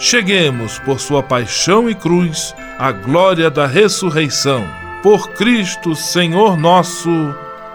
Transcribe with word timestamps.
cheguemos, 0.00 0.78
por 0.78 0.98
sua 0.98 1.22
paixão 1.22 1.88
e 1.88 1.94
cruz, 1.94 2.54
à 2.78 2.90
glória 2.90 3.50
da 3.50 3.66
ressurreição. 3.66 4.66
Por 5.02 5.28
Cristo, 5.32 5.94
Senhor 5.94 6.56
nosso. 6.56 7.10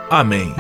Amém. 0.10 0.54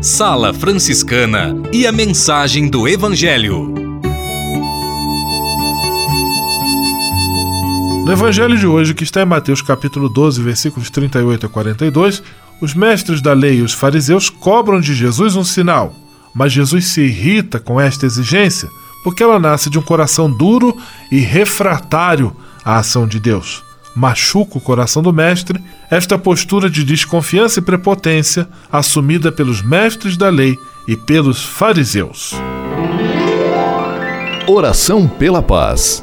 Sala 0.00 0.54
Franciscana 0.54 1.56
e 1.72 1.86
a 1.86 1.92
mensagem 1.92 2.68
do 2.68 2.86
Evangelho. 2.86 3.74
No 8.04 8.12
evangelho 8.12 8.58
de 8.58 8.66
hoje, 8.66 8.92
que 8.92 9.02
está 9.02 9.22
em 9.22 9.24
Mateus 9.24 9.62
capítulo 9.62 10.10
12, 10.10 10.42
versículos 10.42 10.90
38 10.90 11.46
a 11.46 11.48
42, 11.48 12.22
os 12.60 12.74
mestres 12.74 13.22
da 13.22 13.32
lei 13.32 13.60
e 13.60 13.62
os 13.62 13.72
fariseus 13.72 14.28
cobram 14.28 14.78
de 14.78 14.94
Jesus 14.94 15.36
um 15.36 15.42
sinal, 15.42 15.94
mas 16.34 16.52
Jesus 16.52 16.92
se 16.92 17.02
irrita 17.02 17.60
com 17.60 17.80
esta 17.80 18.06
exigência, 18.06 18.68
porque 19.02 19.22
ela 19.22 19.38
nasce 19.38 19.70
de 19.70 19.78
um 19.78 19.82
coração 19.82 20.30
duro 20.30 20.76
e 21.10 21.18
refratário 21.18 22.34
à 22.64 22.78
ação 22.78 23.06
de 23.06 23.20
Deus. 23.20 23.62
Machuca 23.94 24.58
o 24.58 24.60
coração 24.60 25.02
do 25.02 25.12
mestre 25.12 25.62
esta 25.90 26.18
postura 26.18 26.68
de 26.68 26.82
desconfiança 26.82 27.60
e 27.60 27.62
prepotência 27.62 28.48
assumida 28.72 29.30
pelos 29.30 29.62
mestres 29.62 30.16
da 30.16 30.28
lei 30.28 30.58
e 30.88 30.96
pelos 30.96 31.44
fariseus. 31.44 32.34
Oração 34.48 35.06
pela 35.06 35.42
paz. 35.42 36.02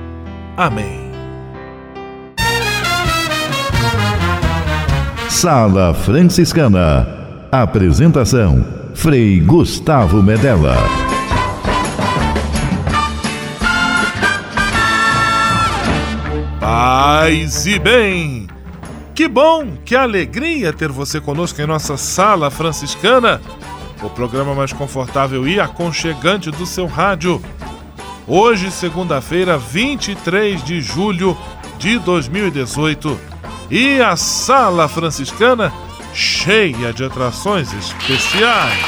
Amém. 0.57 1.11
Sala 5.29 5.93
Franciscana. 5.93 7.07
Apresentação: 7.51 8.63
Frei 8.93 9.39
Gustavo 9.39 10.21
Medella. 10.21 10.75
Paz 16.59 17.65
e 17.65 17.79
bem! 17.79 18.47
Que 19.15 19.27
bom, 19.27 19.77
que 19.85 19.95
alegria 19.95 20.71
ter 20.71 20.89
você 20.89 21.19
conosco 21.19 21.61
em 21.61 21.65
nossa 21.65 21.97
Sala 21.97 22.49
Franciscana, 22.49 23.41
o 24.01 24.09
programa 24.09 24.53
mais 24.55 24.71
confortável 24.73 25.47
e 25.47 25.59
aconchegante 25.59 26.49
do 26.51 26.65
seu 26.65 26.85
rádio. 26.85 27.41
Hoje, 28.33 28.71
segunda-feira, 28.71 29.57
23 29.57 30.63
de 30.63 30.79
julho 30.79 31.37
de 31.77 31.99
2018 31.99 33.19
e 33.69 34.01
a 34.01 34.15
Sala 34.15 34.87
Franciscana 34.87 35.69
cheia 36.13 36.93
de 36.93 37.03
atrações 37.03 37.73
especiais. 37.73 38.79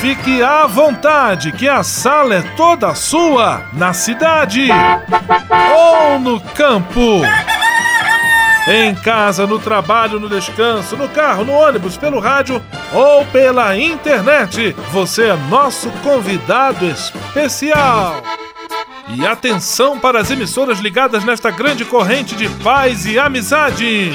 Fique 0.00 0.40
à 0.44 0.64
vontade, 0.68 1.50
que 1.50 1.68
a 1.68 1.82
sala 1.82 2.36
é 2.36 2.42
toda 2.56 2.94
sua, 2.94 3.64
na 3.72 3.92
cidade 3.92 4.68
ou 5.76 6.20
no 6.20 6.40
campo. 6.40 7.20
Em 8.68 8.94
casa, 8.94 9.44
no 9.44 9.58
trabalho, 9.58 10.20
no 10.20 10.28
descanso, 10.28 10.96
no 10.96 11.08
carro, 11.08 11.44
no 11.44 11.52
ônibus, 11.52 11.96
pelo 11.96 12.20
rádio 12.20 12.62
ou 12.94 13.24
pela 13.26 13.76
internet, 13.76 14.74
você 14.90 15.28
é 15.28 15.36
nosso 15.48 15.90
convidado 16.02 16.84
especial. 16.86 18.22
E 19.08 19.26
atenção 19.26 19.98
para 19.98 20.20
as 20.20 20.30
emissoras 20.30 20.78
ligadas 20.78 21.24
nesta 21.24 21.50
grande 21.50 21.84
corrente 21.84 22.34
de 22.34 22.48
paz 22.62 23.04
e 23.04 23.18
amizade. 23.18 24.12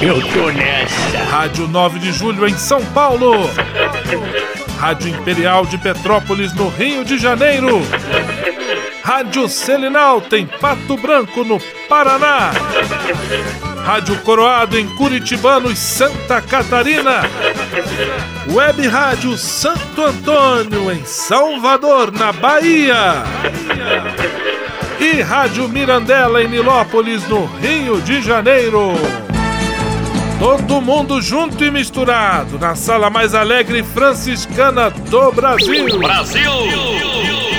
Eu 0.00 0.20
tô 0.20 0.50
nessa. 0.50 1.18
Rádio 1.30 1.66
9 1.66 1.98
de 1.98 2.12
Julho 2.12 2.46
em 2.46 2.56
São 2.56 2.84
Paulo. 2.86 3.32
Rádio 4.78 5.08
Imperial 5.08 5.64
de 5.66 5.78
Petrópolis 5.78 6.52
no 6.52 6.68
Rio 6.68 7.04
de 7.04 7.18
Janeiro. 7.18 7.80
Rádio 9.02 9.48
Selinal 9.48 10.20
tem 10.20 10.46
Pato 10.46 10.96
Branco 10.96 11.44
no 11.44 11.58
Paraná. 11.88 12.50
Rádio 13.84 14.18
Coroado 14.22 14.76
em 14.76 14.86
Curitibanos, 14.96 15.78
Santa 15.78 16.40
Catarina. 16.40 17.22
Web 18.50 18.86
Rádio 18.88 19.36
Santo 19.36 20.02
Antônio 20.02 20.90
em 20.90 21.04
Salvador, 21.04 22.10
na 22.10 22.32
Bahia. 22.32 23.22
e 24.98 25.20
Rádio 25.20 25.68
Mirandela 25.68 26.42
em 26.42 26.48
Nilópolis, 26.48 27.26
no 27.28 27.44
Rio 27.44 28.00
de 28.00 28.22
Janeiro. 28.22 28.92
Todo 30.38 30.80
mundo 30.80 31.20
junto 31.20 31.64
e 31.64 31.70
misturado 31.70 32.58
na 32.58 32.74
sala 32.74 33.10
mais 33.10 33.34
alegre 33.34 33.82
franciscana 33.82 34.90
do 34.90 35.32
Brasil. 35.32 35.98
Brasil! 35.98 37.45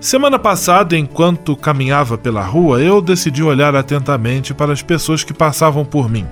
Semana 0.00 0.38
passada, 0.38 0.96
enquanto 0.96 1.56
caminhava 1.56 2.16
pela 2.16 2.42
rua, 2.42 2.80
eu 2.80 3.02
decidi 3.02 3.42
olhar 3.42 3.74
atentamente 3.74 4.54
para 4.54 4.72
as 4.72 4.80
pessoas 4.80 5.24
que 5.24 5.34
passavam 5.34 5.84
por 5.84 6.08
mim. 6.08 6.24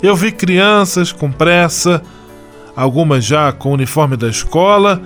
Eu 0.00 0.14
vi 0.14 0.30
crianças 0.30 1.10
com 1.10 1.28
pressa, 1.28 2.00
algumas 2.76 3.24
já 3.24 3.50
com 3.50 3.70
o 3.70 3.72
uniforme 3.72 4.16
da 4.16 4.28
escola, 4.28 5.02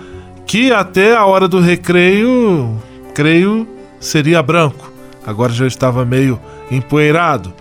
que 0.46 0.70
até 0.70 1.16
a 1.16 1.24
hora 1.24 1.48
do 1.48 1.58
recreio, 1.58 2.76
creio, 3.14 3.66
seria 3.98 4.42
branco. 4.42 4.92
Agora 5.26 5.50
já 5.50 5.66
estava 5.66 6.04
meio 6.04 6.38
empoeirado. 6.70 7.54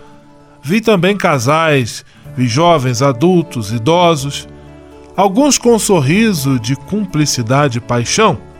Vi 0.62 0.82
também 0.82 1.16
casais, 1.16 2.04
vi 2.36 2.46
jovens, 2.46 3.02
adultos, 3.02 3.72
idosos, 3.72 4.50
alguns 5.16 5.58
com 5.58 5.76
um 5.76 5.80
sorriso 5.80 6.60
de 6.60 6.76
cumplicidade 6.76 7.78
e 7.78 7.82
paixão 7.82 8.51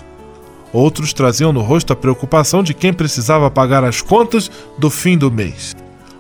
Outros 0.74 1.14
traziam 1.14 1.52
no 1.52 1.62
rosto 1.62 1.92
a 1.92 1.96
preocupação 1.96 2.64
de 2.64 2.74
quem 2.74 2.94
precisava 2.94 3.52
pagar 3.52 3.84
as 3.84 4.02
contas 4.02 4.50
do 4.78 4.90
fim 4.90 5.18
do 5.18 5.32
mês. 5.32 5.76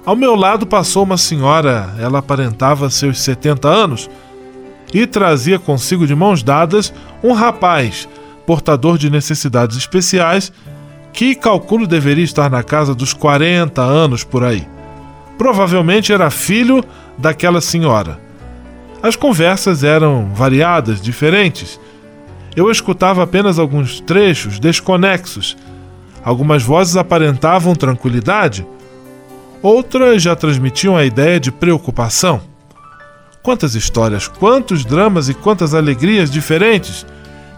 Ao 0.06 0.16
meu 0.16 0.36
lado 0.36 0.66
passou 0.66 1.04
uma 1.04 1.18
senhora, 1.18 1.96
ela 2.00 2.20
aparentava 2.20 2.90
seus 2.90 3.20
70 3.20 3.68
anos, 3.70 4.10
e 4.94 5.08
trazia 5.08 5.58
consigo 5.58 6.06
de 6.06 6.14
mãos 6.14 6.44
dadas 6.44 6.94
um 7.24 7.32
rapaz, 7.32 8.10
portador 8.46 8.98
de 8.98 9.10
necessidades 9.10 9.78
especiais, 9.78 10.52
que 11.14 11.36
calculo 11.36 11.88
deveria 11.88 12.24
estar 12.24 12.50
na 12.50 12.64
casa 12.64 12.94
dos 12.94 13.14
40 13.14 13.82
anos 13.82 14.24
por 14.24 14.44
aí. 14.44 14.68
Provavelmente 15.38 16.12
era 16.12 16.30
filho 16.30 16.84
daquela 17.18 17.62
senhora. 17.62 18.20
As 19.02 19.16
conversas 19.16 19.84
eram 19.84 20.32
variadas, 20.34 21.02
diferentes 21.02 21.80
eu 22.56 22.70
escutava 22.70 23.24
apenas 23.24 23.58
alguns 23.58 24.00
trechos 24.00 24.60
desconexos. 24.60 25.58
Algumas 26.24 26.64
vozes 26.64 26.96
aparentavam 26.96 27.74
tranquilidade, 27.74 28.66
outras 29.62 30.22
já 30.22 30.36
transmitiam 30.36 30.96
a 30.96 31.04
ideia 31.04 31.40
de 31.40 31.52
preocupação. 31.52 32.42
Quantas 33.42 33.74
histórias, 33.74 34.28
quantos 34.28 34.86
dramas 34.86 35.30
e 35.30 35.34
quantas 35.34 35.74
alegrias 35.74 36.30
diferentes 36.30 37.06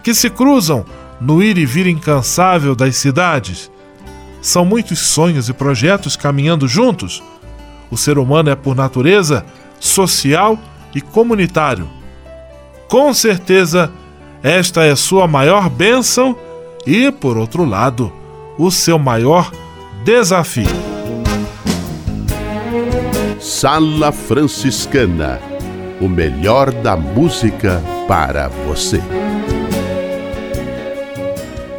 que 0.02 0.14
se 0.14 0.30
cruzam 0.30 0.86
no 1.20 1.42
ir 1.42 1.58
e 1.58 1.66
vir 1.66 1.88
incansável 1.88 2.76
das 2.76 2.96
cidades. 2.98 3.72
São 4.42 4.66
muitos 4.66 5.00
sonhos 5.00 5.48
e 5.48 5.54
projetos 5.54 6.18
caminhando 6.18 6.68
juntos. 6.68 7.24
O 7.90 7.96
ser 7.96 8.18
humano 8.18 8.50
é, 8.50 8.56
por 8.56 8.76
natureza, 8.76 9.46
social 9.80 10.58
e 10.94 11.00
comunitário. 11.00 11.90
Com 12.90 13.14
certeza, 13.14 13.92
esta 14.44 14.84
é 14.84 14.96
sua 14.96 15.28
maior 15.28 15.70
bênção 15.70 16.38
e, 16.86 17.12
por 17.12 17.38
outro 17.38 17.66
lado, 17.66 18.12
o 18.60 18.70
seu 18.70 19.00
maior 19.00 19.52
desafio. 20.04 20.68
Sala 23.40 24.12
Franciscana 24.12 25.40
o 26.04 26.10
melhor 26.10 26.70
da 26.70 26.98
música 26.98 27.82
para 28.10 28.50
você. 28.50 29.00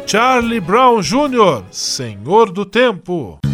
Charlie 0.07 0.59
Brown 0.59 0.99
Jr., 1.01 1.63
Senhor 1.69 2.51
do 2.51 2.65
Tempo. 2.65 3.44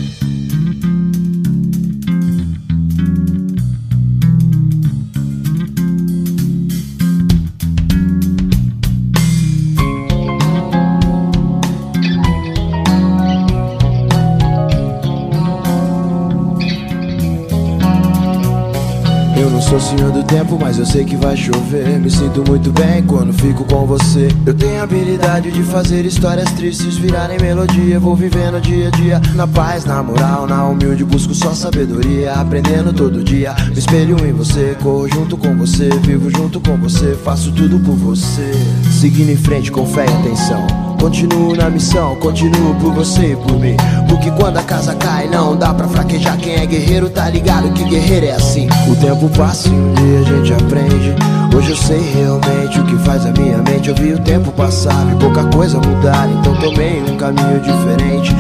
Sou 19.71 19.79
senhor 19.79 20.11
do 20.11 20.21
tempo, 20.21 20.59
mas 20.59 20.77
eu 20.77 20.85
sei 20.85 21.05
que 21.05 21.15
vai 21.15 21.37
chover. 21.37 21.97
Me 21.97 22.11
sinto 22.11 22.43
muito 22.45 22.73
bem 22.73 23.01
quando 23.03 23.31
fico 23.31 23.63
com 23.63 23.85
você. 23.85 24.27
Eu 24.45 24.53
tenho 24.53 24.81
a 24.81 24.83
habilidade 24.83 25.49
de 25.49 25.63
fazer 25.63 26.05
histórias 26.05 26.51
tristes 26.51 26.97
virarem 26.97 27.39
melodia. 27.39 27.97
Vou 27.97 28.13
vivendo 28.13 28.59
dia 28.59 28.89
a 28.89 28.91
dia, 28.91 29.21
na 29.33 29.47
paz, 29.47 29.85
na 29.85 30.03
moral, 30.03 30.45
na 30.45 30.67
humilde. 30.67 31.05
Busco 31.05 31.33
só 31.33 31.53
sabedoria, 31.53 32.33
aprendendo 32.33 32.91
todo 32.91 33.23
dia. 33.23 33.55
Me 33.69 33.79
espelho 33.79 34.17
em 34.25 34.33
você, 34.33 34.75
corro 34.83 35.07
junto 35.07 35.37
com 35.37 35.55
você. 35.55 35.87
Vivo 36.01 36.29
junto 36.29 36.59
com 36.59 36.75
você, 36.75 37.15
faço 37.15 37.49
tudo 37.53 37.79
por 37.79 37.95
você. 37.95 38.51
Seguindo 38.99 39.29
em 39.29 39.37
frente 39.37 39.71
com 39.71 39.85
fé 39.85 40.05
e 40.05 40.13
atenção. 40.13 40.90
Continuo 41.01 41.55
na 41.55 41.67
missão, 41.67 42.15
continuo 42.17 42.75
por 42.75 42.93
você 42.93 43.31
e 43.31 43.35
por 43.35 43.59
mim. 43.59 43.75
Porque 44.07 44.29
quando 44.29 44.57
a 44.57 44.63
casa 44.63 44.93
cai, 44.93 45.27
não 45.27 45.55
dá 45.55 45.73
pra 45.73 45.87
fraquejar. 45.87 46.37
Quem 46.37 46.53
é 46.53 46.65
guerreiro 46.67 47.09
tá 47.09 47.27
ligado 47.27 47.73
que 47.73 47.83
guerreiro 47.83 48.27
é 48.27 48.33
assim. 48.33 48.67
O 48.87 48.95
tempo 48.95 49.27
passa 49.35 49.67
e 49.67 49.71
um 49.71 49.93
dia 49.95 50.19
a 50.19 50.23
gente 50.23 50.53
aprende. 50.53 51.15
Hoje 51.57 51.71
eu 51.71 51.75
sei 51.75 51.99
realmente 52.13 52.79
o 52.79 52.85
que 52.85 52.95
faz 52.99 53.25
a 53.25 53.31
minha 53.31 53.57
mente. 53.57 53.89
Eu 53.89 53.95
vi 53.95 54.13
o 54.13 54.19
tempo 54.19 54.51
passar 54.51 55.11
e 55.11 55.15
pouca 55.15 55.43
coisa 55.45 55.79
mudar. 55.79 56.29
Então 56.29 56.55
tomei 56.57 57.01
um 57.01 57.17
caminho 57.17 57.59
diferente. 57.59 58.35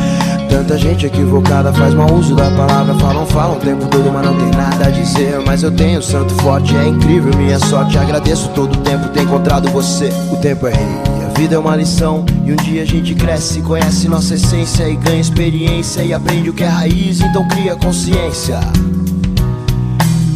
Tanta 0.51 0.77
gente 0.77 1.07
equivocada 1.07 1.73
faz 1.73 1.93
mau 1.95 2.13
uso 2.13 2.35
da 2.35 2.51
palavra. 2.51 2.93
Falam, 2.95 3.25
falam 3.25 3.57
o 3.57 3.59
tempo 3.59 3.87
todo, 3.87 4.11
mas 4.11 4.23
não 4.23 4.37
tem 4.37 4.51
nada 4.51 4.85
a 4.85 4.89
dizer. 4.91 5.41
Mas 5.43 5.63
eu 5.63 5.71
tenho 5.71 6.01
santo 6.03 6.31
forte, 6.43 6.75
é 6.75 6.87
incrível 6.87 7.33
minha 7.35 7.57
sorte. 7.57 7.97
Agradeço 7.97 8.49
todo 8.49 8.75
o 8.75 8.77
tempo 8.79 9.09
ter 9.09 9.23
encontrado 9.23 9.67
você. 9.71 10.09
O 10.31 10.35
tempo 10.35 10.67
é 10.67 10.73
rei 10.73 11.21
vida 11.41 11.55
é 11.55 11.57
uma 11.57 11.75
lição 11.75 12.23
e 12.45 12.51
um 12.51 12.55
dia 12.55 12.83
a 12.83 12.85
gente 12.85 13.15
cresce, 13.15 13.61
conhece 13.61 14.07
nossa 14.07 14.35
essência 14.35 14.87
e 14.87 14.95
ganha 14.95 15.19
experiência 15.19 16.03
e 16.03 16.13
aprende 16.13 16.51
o 16.51 16.53
que 16.53 16.63
é 16.63 16.67
raiz, 16.67 17.19
então 17.19 17.47
cria 17.47 17.75
consciência. 17.75 18.59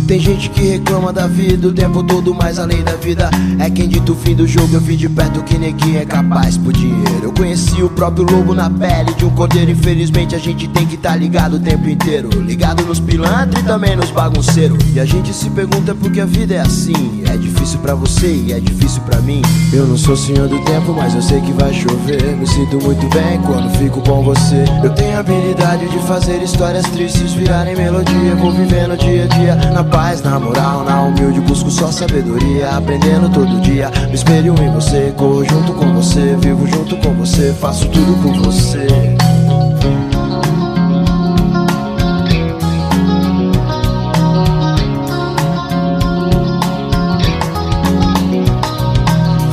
Tem 0.07 0.19
gente 0.19 0.51
que 0.51 0.61
reclama 0.61 1.11
da 1.11 1.25
vida 1.25 1.67
o 1.67 1.73
tempo 1.73 2.03
todo, 2.03 2.31
mas 2.33 2.59
além 2.59 2.83
da 2.83 2.93
vida 2.93 3.27
é 3.57 3.69
quem 3.71 3.89
dita 3.89 4.11
o 4.11 4.15
fim 4.15 4.35
do 4.35 4.47
jogo. 4.47 4.75
Eu 4.75 4.79
vi 4.79 4.95
de 4.95 5.09
perto 5.09 5.41
que 5.41 5.57
neguinho 5.57 5.99
é 5.99 6.05
capaz 6.05 6.57
por 6.57 6.71
dinheiro. 6.73 7.23
Eu 7.23 7.33
conheci 7.33 7.81
o 7.81 7.89
próprio 7.89 8.23
lobo 8.29 8.53
na 8.53 8.69
pele 8.69 9.15
de 9.15 9.25
um 9.25 9.31
cordeiro. 9.31 9.71
Infelizmente 9.71 10.35
a 10.35 10.37
gente 10.37 10.67
tem 10.67 10.85
que 10.85 10.95
tá 10.95 11.15
ligado 11.15 11.55
o 11.55 11.59
tempo 11.59 11.89
inteiro. 11.89 12.29
Ligado 12.39 12.85
nos 12.85 12.99
pilantras 12.99 13.63
e 13.63 13.65
também 13.65 13.95
nos 13.95 14.11
bagunceiros. 14.11 14.77
E 14.93 14.99
a 14.99 15.05
gente 15.05 15.33
se 15.33 15.49
pergunta 15.49 15.95
por 15.95 16.11
que 16.11 16.21
a 16.21 16.25
vida 16.25 16.53
é 16.53 16.59
assim. 16.59 17.23
É 17.25 17.35
difícil 17.35 17.79
para 17.79 17.95
você 17.95 18.27
e 18.27 18.53
é 18.53 18.59
difícil 18.59 19.01
para 19.01 19.19
mim. 19.21 19.41
Eu 19.73 19.87
não 19.87 19.97
sou 19.97 20.15
senhor 20.15 20.47
do 20.47 20.59
tempo, 20.65 20.93
mas 20.93 21.15
eu 21.15 21.21
sei 21.21 21.41
que 21.41 21.51
vai 21.51 21.73
chover. 21.73 22.37
Me 22.37 22.45
sinto 22.45 22.79
muito 22.79 23.07
bem 23.09 23.41
quando 23.41 23.75
fico 23.79 24.01
com 24.01 24.23
você. 24.23 24.65
Eu 24.83 24.91
tenho 24.91 25.17
a 25.17 25.21
habilidade 25.21 25.89
de 25.89 25.97
fazer 26.05 26.43
histórias 26.43 26.85
tristes 26.89 27.33
virarem 27.33 27.75
melodia. 27.75 28.35
Vou 28.35 28.51
vivendo 28.51 28.95
dia 28.95 29.23
a 29.23 29.27
dia 29.27 29.55
na 29.73 29.83
paz, 29.95 30.21
na 30.21 30.37
moral, 30.37 30.83
na 30.83 31.03
humilde 31.03 31.39
busco 31.39 31.71
só 31.71 31.89
sabedoria 31.89 32.69
Aprendendo 32.71 33.29
todo 33.29 33.61
dia, 33.61 33.89
me 34.09 34.13
espelho 34.13 34.53
em 34.61 34.69
você 34.69 35.13
Corro 35.15 35.45
junto 35.45 35.71
com 35.71 35.93
você, 35.93 36.35
vivo 36.37 36.67
junto 36.67 36.97
com 36.97 37.13
você 37.13 37.53
Faço 37.53 37.87
tudo 37.87 38.21
por 38.21 38.33
você. 38.43 38.85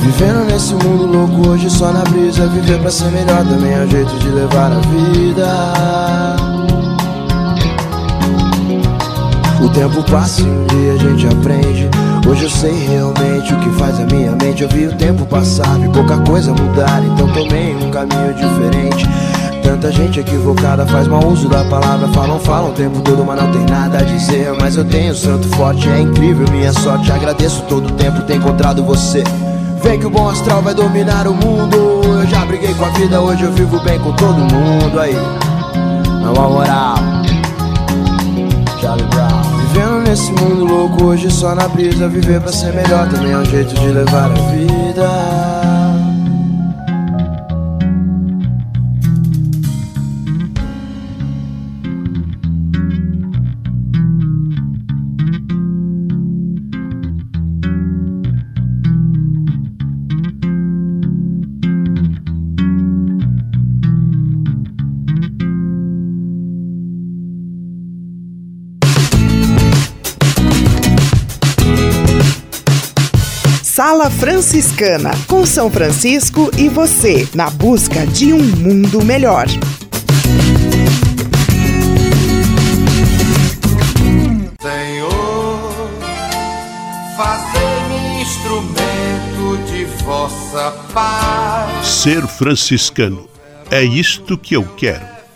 Vivendo 0.01 0.45
nesse 0.45 0.73
mundo 0.73 1.05
louco 1.05 1.49
hoje 1.51 1.69
só 1.69 1.93
na 1.93 2.03
brisa 2.03 2.47
Viver 2.47 2.79
pra 2.79 2.91
ser 2.91 3.09
melhor 3.11 3.45
também 3.45 3.71
é 3.71 3.79
um 3.79 3.89
jeito 3.89 4.13
de 4.19 4.27
levar 4.27 4.73
a 4.73 4.79
vida 4.79 6.62
O 9.63 9.69
tempo 9.69 10.03
passa 10.11 10.41
e 10.41 10.43
um 10.43 10.65
dia 10.67 10.91
a 10.91 10.97
gente 10.97 11.25
aprende. 11.25 11.89
Hoje 12.27 12.43
eu 12.43 12.49
sei 12.49 12.85
realmente 12.85 13.53
o 13.53 13.59
que 13.59 13.69
faz 13.79 13.97
a 13.97 14.05
minha 14.05 14.31
mente. 14.31 14.61
Eu 14.61 14.67
vi 14.67 14.87
o 14.87 14.95
tempo 14.97 15.25
passar, 15.25 15.79
vi 15.79 15.87
pouca 15.87 16.17
coisa 16.17 16.51
mudar, 16.51 17.01
então 17.01 17.27
tomei 17.29 17.73
um 17.73 17.89
caminho 17.89 18.33
diferente. 18.33 19.07
Tanta 19.63 19.89
gente 19.89 20.19
equivocada 20.19 20.85
faz 20.85 21.07
mau 21.07 21.25
uso 21.27 21.47
da 21.47 21.63
palavra. 21.63 22.09
Falam, 22.09 22.39
falam 22.41 22.71
o 22.71 22.73
tempo 22.73 22.99
todo, 23.01 23.23
mas 23.23 23.41
não 23.41 23.51
tem 23.53 23.65
nada 23.65 23.99
a 23.99 24.01
dizer. 24.03 24.53
Mas 24.59 24.75
eu 24.75 24.83
tenho 24.83 25.15
santo 25.15 25.47
forte, 25.55 25.87
é 25.89 26.01
incrível 26.01 26.45
minha 26.51 26.73
sorte. 26.73 27.09
Agradeço 27.09 27.63
todo 27.69 27.87
o 27.87 27.91
tempo 27.93 28.21
ter 28.23 28.35
encontrado 28.35 28.83
você. 28.83 29.23
Vem 29.81 29.97
que 29.97 30.05
o 30.05 30.09
bom 30.09 30.29
astral 30.29 30.61
vai 30.61 30.73
dominar 30.73 31.25
o 31.25 31.33
mundo. 31.33 31.77
Eu 32.03 32.27
já 32.27 32.45
briguei 32.45 32.73
com 32.73 32.83
a 32.83 32.89
vida, 32.89 33.21
hoje 33.21 33.43
eu 33.43 33.51
vivo 33.53 33.79
bem 33.79 33.97
com 33.99 34.11
todo 34.11 34.35
mundo. 34.35 34.99
Aí, 34.99 35.15
não 36.21 36.33
moral. 36.33 36.95
Charlie 38.81 39.07
Brown. 39.07 39.32
Nesse 40.13 40.31
mundo 40.33 40.63
louco 40.63 41.05
hoje 41.05 41.27
só 41.31 41.55
na 41.55 41.67
brisa 41.67 42.07
Viver 42.07 42.39
pra 42.39 42.51
ser 42.51 42.71
melhor 42.71 43.09
também 43.09 43.31
é 43.31 43.37
um 43.39 43.45
jeito 43.45 43.73
de 43.73 43.87
levar 43.87 44.25
a 44.25 44.51
vida 44.51 45.72
Sala 73.75 74.07
Franciscana, 74.07 75.09
com 75.27 75.47
São 75.47 75.67
Francisco 75.67 76.51
e 76.55 76.69
você, 76.69 77.27
na 77.33 77.49
busca 77.49 78.05
de 78.05 78.31
um 78.31 78.37
mundo 78.37 79.03
melhor. 79.03 79.47
Senhor, 84.61 85.89
fazei-me 87.17 88.21
instrumento 88.21 89.57
de 89.65 89.85
vossa 90.03 90.69
paz. 90.93 91.87
Ser 91.87 92.27
franciscano 92.27 93.27
é 93.71 93.83
isto 93.83 94.37
que 94.37 94.55
eu 94.55 94.65
quero. 94.77 95.12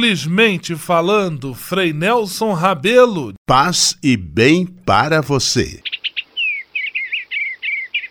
Simplesmente 0.00 0.76
falando, 0.76 1.52
Frei 1.52 1.92
Nelson 1.92 2.54
Rabelo. 2.54 3.34
Paz 3.46 3.98
e 4.02 4.16
bem 4.16 4.64
para 4.64 5.20
você. 5.20 5.82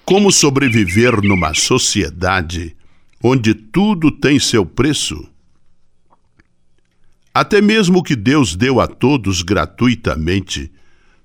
Como 0.06 0.32
sobreviver 0.32 1.20
numa 1.20 1.56
sociedade 1.56 2.78
onde 3.24 3.56
tudo 3.56 4.12
tem 4.12 4.38
seu 4.40 4.64
preço? 4.68 5.28
Até 7.34 7.60
mesmo 7.60 7.98
o 7.98 8.04
que 8.04 8.16
Deus 8.16 8.56
deu 8.56 8.80
a 8.80 8.86
todos 8.86 9.42
gratuitamente 9.42 10.72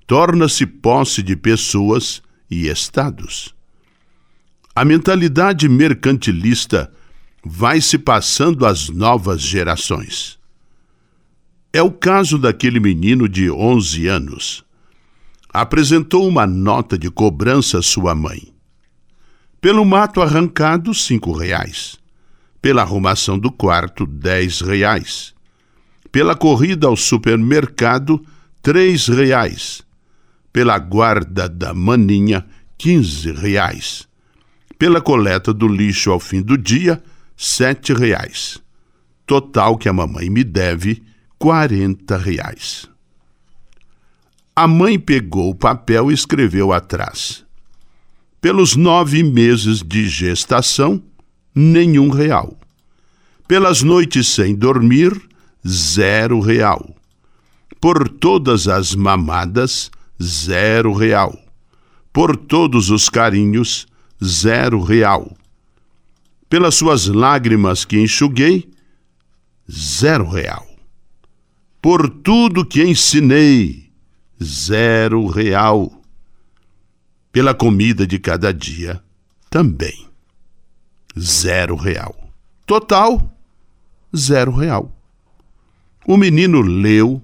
torna-se 0.07 0.65
posse 0.65 1.23
de 1.23 1.37
pessoas 1.37 2.23
e 2.51 2.69
estados. 2.69 3.55
A 4.75 4.83
mentalidade 4.83 5.69
mercantilista 5.69 6.91
vai 7.45 7.83
se 7.83 7.99
passando 7.99 8.65
às 8.65 8.89
novas 8.89 9.43
gerações. 9.43 10.43
É 11.75 11.83
o 11.83 11.91
caso 11.91 12.39
daquele 12.39 12.79
menino 12.79 13.29
de 13.29 13.51
11 13.51 14.07
anos. 14.07 14.65
Apresentou 15.53 16.25
uma 16.29 16.47
nota 16.47 16.97
de 16.97 17.11
cobrança 17.11 17.81
à 17.81 17.83
sua 17.83 18.15
mãe. 18.15 18.55
Pelo 19.61 19.85
mato 19.85 20.23
arrancado, 20.23 20.95
cinco 20.95 21.33
reais. 21.33 21.97
Pela 22.63 22.83
arrumação 22.83 23.37
do 23.37 23.51
quarto, 23.51 24.07
dez 24.07 24.61
reais. 24.61 25.35
Pela 26.13 26.37
corrida 26.37 26.87
ao 26.87 26.95
supermercado, 26.95 28.25
três 28.63 29.09
reais. 29.09 29.83
Pela 30.53 30.79
guarda 30.79 31.49
da 31.49 31.75
maninha, 31.75 32.47
quinze 32.79 33.33
reais. 33.33 34.07
Pela 34.79 35.01
coleta 35.01 35.53
do 35.53 35.67
lixo 35.67 36.13
ao 36.13 36.21
fim 36.21 36.41
do 36.41 36.57
dia, 36.57 37.03
sete 37.37 37.93
reais. 37.93 38.63
Total 39.27 39.77
que 39.77 39.89
a 39.89 39.93
mamãe 39.93 40.31
me 40.31 40.45
deve, 40.45 41.03
quarenta 41.39 42.17
reais. 42.17 42.89
A 44.57 44.67
mãe 44.67 44.99
pegou 44.99 45.51
o 45.51 45.55
papel 45.55 46.11
e 46.11 46.15
escreveu 46.15 46.73
atrás. 46.73 47.45
Pelos 48.41 48.77
nove 48.77 49.23
meses 49.23 49.83
de 49.83 50.09
gestação, 50.09 51.03
nenhum 51.55 52.09
real. 52.09 52.57
Pelas 53.49 53.83
noites 53.83 54.29
sem 54.29 54.55
dormir, 54.55 55.13
zero 55.67 56.41
real. 56.41 56.95
Por 57.81 58.09
todas 58.09 58.69
as 58.69 58.95
mamadas, 58.95 59.91
zero 60.23 60.93
real. 60.93 61.37
Por 62.13 62.37
todos 62.37 62.91
os 62.91 63.09
carinhos, 63.09 63.87
zero 64.23 64.81
real 64.81 65.37
pelas 66.55 66.77
suas 66.77 67.09
lágrimas 67.09 67.85
que 67.85 68.01
enxuguei, 68.01 68.71
zero 69.69 70.29
real. 70.29 70.65
Por 71.85 72.09
tudo 72.09 72.65
que 72.65 72.83
ensinei, 72.83 73.91
zero 74.43 75.27
real. 75.27 75.93
Pela 77.31 77.53
comida 77.53 78.07
de 78.07 78.19
cada 78.19 78.55
dia, 78.55 79.05
também, 79.51 80.09
zero 81.19 81.77
real. 81.77 82.17
Total, 82.65 83.31
zero 84.17 84.51
real. 84.53 84.91
O 86.07 86.17
menino 86.17 86.63
leu, 86.63 87.21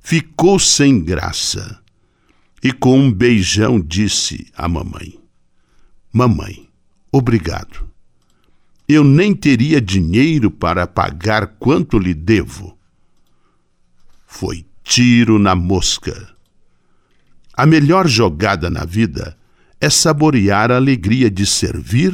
ficou 0.00 0.58
sem 0.58 1.02
graça 1.02 1.80
e 2.62 2.74
com 2.74 2.98
um 2.98 3.10
beijão 3.10 3.80
disse 3.80 4.48
à 4.54 4.68
mamãe: 4.68 5.18
Mamãe, 6.12 6.68
obrigado 7.10 7.88
eu 8.86 9.02
nem 9.02 9.34
teria 9.34 9.80
dinheiro 9.80 10.50
para 10.50 10.86
pagar 10.86 11.46
quanto 11.58 11.98
lhe 11.98 12.12
devo. 12.12 12.73
Foi 14.36 14.66
tiro 14.82 15.38
na 15.38 15.54
mosca. 15.54 16.28
A 17.56 17.64
melhor 17.64 18.08
jogada 18.08 18.68
na 18.68 18.84
vida 18.84 19.38
é 19.80 19.88
saborear 19.88 20.72
a 20.72 20.76
alegria 20.76 21.30
de 21.30 21.46
servir 21.46 22.12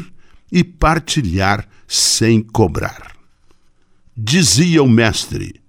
e 0.53 0.63
partilhar 0.63 1.67
sem 1.89 2.43
cobrar. 2.43 3.13
Dizia 4.15 4.83
o 4.83 4.89
mestre: 4.89 5.63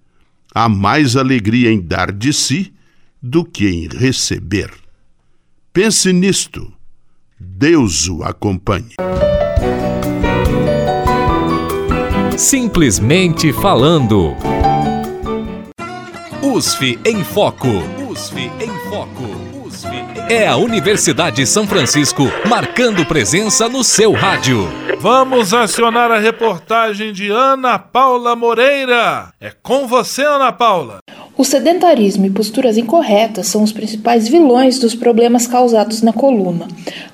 há 0.54 0.68
mais 0.68 1.16
alegria 1.16 1.72
em 1.72 1.80
dar 1.80 2.12
de 2.12 2.34
si 2.34 2.74
do 3.24 3.46
que 3.46 3.70
em 3.70 3.88
receber. 3.88 4.74
Pense 5.72 6.12
nisto. 6.12 6.70
Deus 7.40 8.10
o 8.10 8.24
acompanhe. 8.24 8.96
Simplesmente 12.38 13.54
falando. 13.54 14.36
USF 16.52 17.00
em 17.06 17.24
Foco. 17.24 17.70
USF 18.10 18.52
em 18.60 18.90
Foco. 18.90 19.24
USF 19.66 19.88
em... 19.88 20.34
É 20.34 20.50
a 20.50 20.58
Universidade 20.58 21.48
São 21.48 21.66
Francisco 21.66 22.24
marcando 22.46 23.06
presença 23.06 23.70
no 23.70 23.86
seu 23.86 24.12
rádio. 24.12 24.68
Vamos 25.00 25.54
acionar 25.54 26.12
a 26.12 26.20
reportagem 26.20 27.14
de 27.14 27.32
Ana 27.32 27.80
Paula 27.80 28.36
Moreira. 28.36 29.32
É 29.40 29.54
com 29.64 29.88
você, 29.88 30.26
Ana 30.26 30.52
Paula. 30.52 31.00
O 31.42 31.44
sedentarismo 31.44 32.24
e 32.28 32.30
posturas 32.30 32.78
incorretas 32.78 33.48
são 33.48 33.64
os 33.64 33.72
principais 33.72 34.28
vilões 34.28 34.78
dos 34.78 34.94
problemas 34.94 35.48
causados 35.48 36.04
na 36.04 36.14
coluna. 36.14 36.68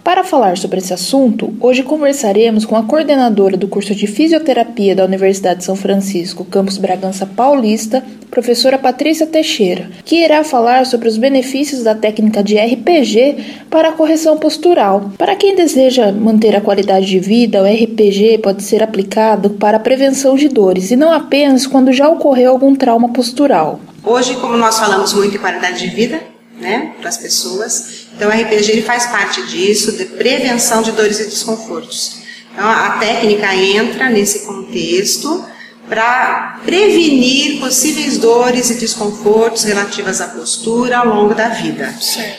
Para 0.03 0.21
falar 0.21 0.57
sobre 0.57 0.79
esse 0.79 0.93
assunto, 0.93 1.53
hoje 1.61 1.81
conversaremos 1.81 2.65
com 2.65 2.75
a 2.75 2.83
coordenadora 2.83 3.55
do 3.55 3.69
curso 3.69 3.95
de 3.95 4.05
Fisioterapia 4.05 4.93
da 4.93 5.05
Universidade 5.05 5.59
de 5.59 5.63
São 5.63 5.77
Francisco, 5.77 6.43
campus 6.43 6.77
Bragança 6.77 7.25
Paulista, 7.25 8.03
professora 8.29 8.77
Patrícia 8.77 9.25
Teixeira, 9.25 9.89
que 10.03 10.17
irá 10.17 10.43
falar 10.43 10.85
sobre 10.85 11.07
os 11.07 11.15
benefícios 11.15 11.81
da 11.81 11.95
técnica 11.95 12.43
de 12.43 12.57
RPG 12.57 13.37
para 13.69 13.87
a 13.87 13.93
correção 13.93 14.37
postural. 14.37 15.09
Para 15.17 15.37
quem 15.37 15.55
deseja 15.55 16.11
manter 16.11 16.53
a 16.53 16.59
qualidade 16.59 17.05
de 17.05 17.19
vida, 17.19 17.63
o 17.63 17.65
RPG 17.65 18.39
pode 18.39 18.61
ser 18.63 18.83
aplicado 18.83 19.51
para 19.51 19.77
a 19.77 19.79
prevenção 19.79 20.35
de 20.35 20.49
dores 20.49 20.91
e 20.91 20.97
não 20.97 21.13
apenas 21.13 21.65
quando 21.65 21.93
já 21.93 22.09
ocorreu 22.09 22.51
algum 22.51 22.75
trauma 22.75 23.07
postural. 23.13 23.79
Hoje, 24.07 24.35
como 24.35 24.55
nós 24.55 24.79
falamos 24.79 25.11
muito 25.11 25.35
em 25.35 25.37
qualidade 25.37 25.79
de 25.79 25.93
vida, 25.93 26.23
né, 26.57 26.93
para 26.97 27.09
as 27.09 27.17
pessoas, 27.17 28.07
então 28.15 28.29
o 28.29 28.31
RPG 28.31 28.71
ele 28.71 28.81
faz 28.81 29.05
parte 29.07 29.45
disso, 29.47 29.91
de 29.97 30.05
prevenção 30.05 30.81
de 30.81 30.93
dores 30.93 31.19
e 31.19 31.25
desconfortos. 31.25 32.19
Então 32.53 32.65
a 32.65 32.91
técnica 32.91 33.53
entra 33.53 34.09
nesse 34.09 34.45
contexto 34.45 35.45
para 35.89 36.61
prevenir 36.65 37.59
possíveis 37.59 38.17
dores 38.17 38.69
e 38.69 38.75
desconfortos 38.75 39.65
relativas 39.65 40.21
à 40.21 40.27
postura 40.29 40.99
ao 40.99 41.07
longo 41.07 41.35
da 41.35 41.49
vida. 41.49 41.93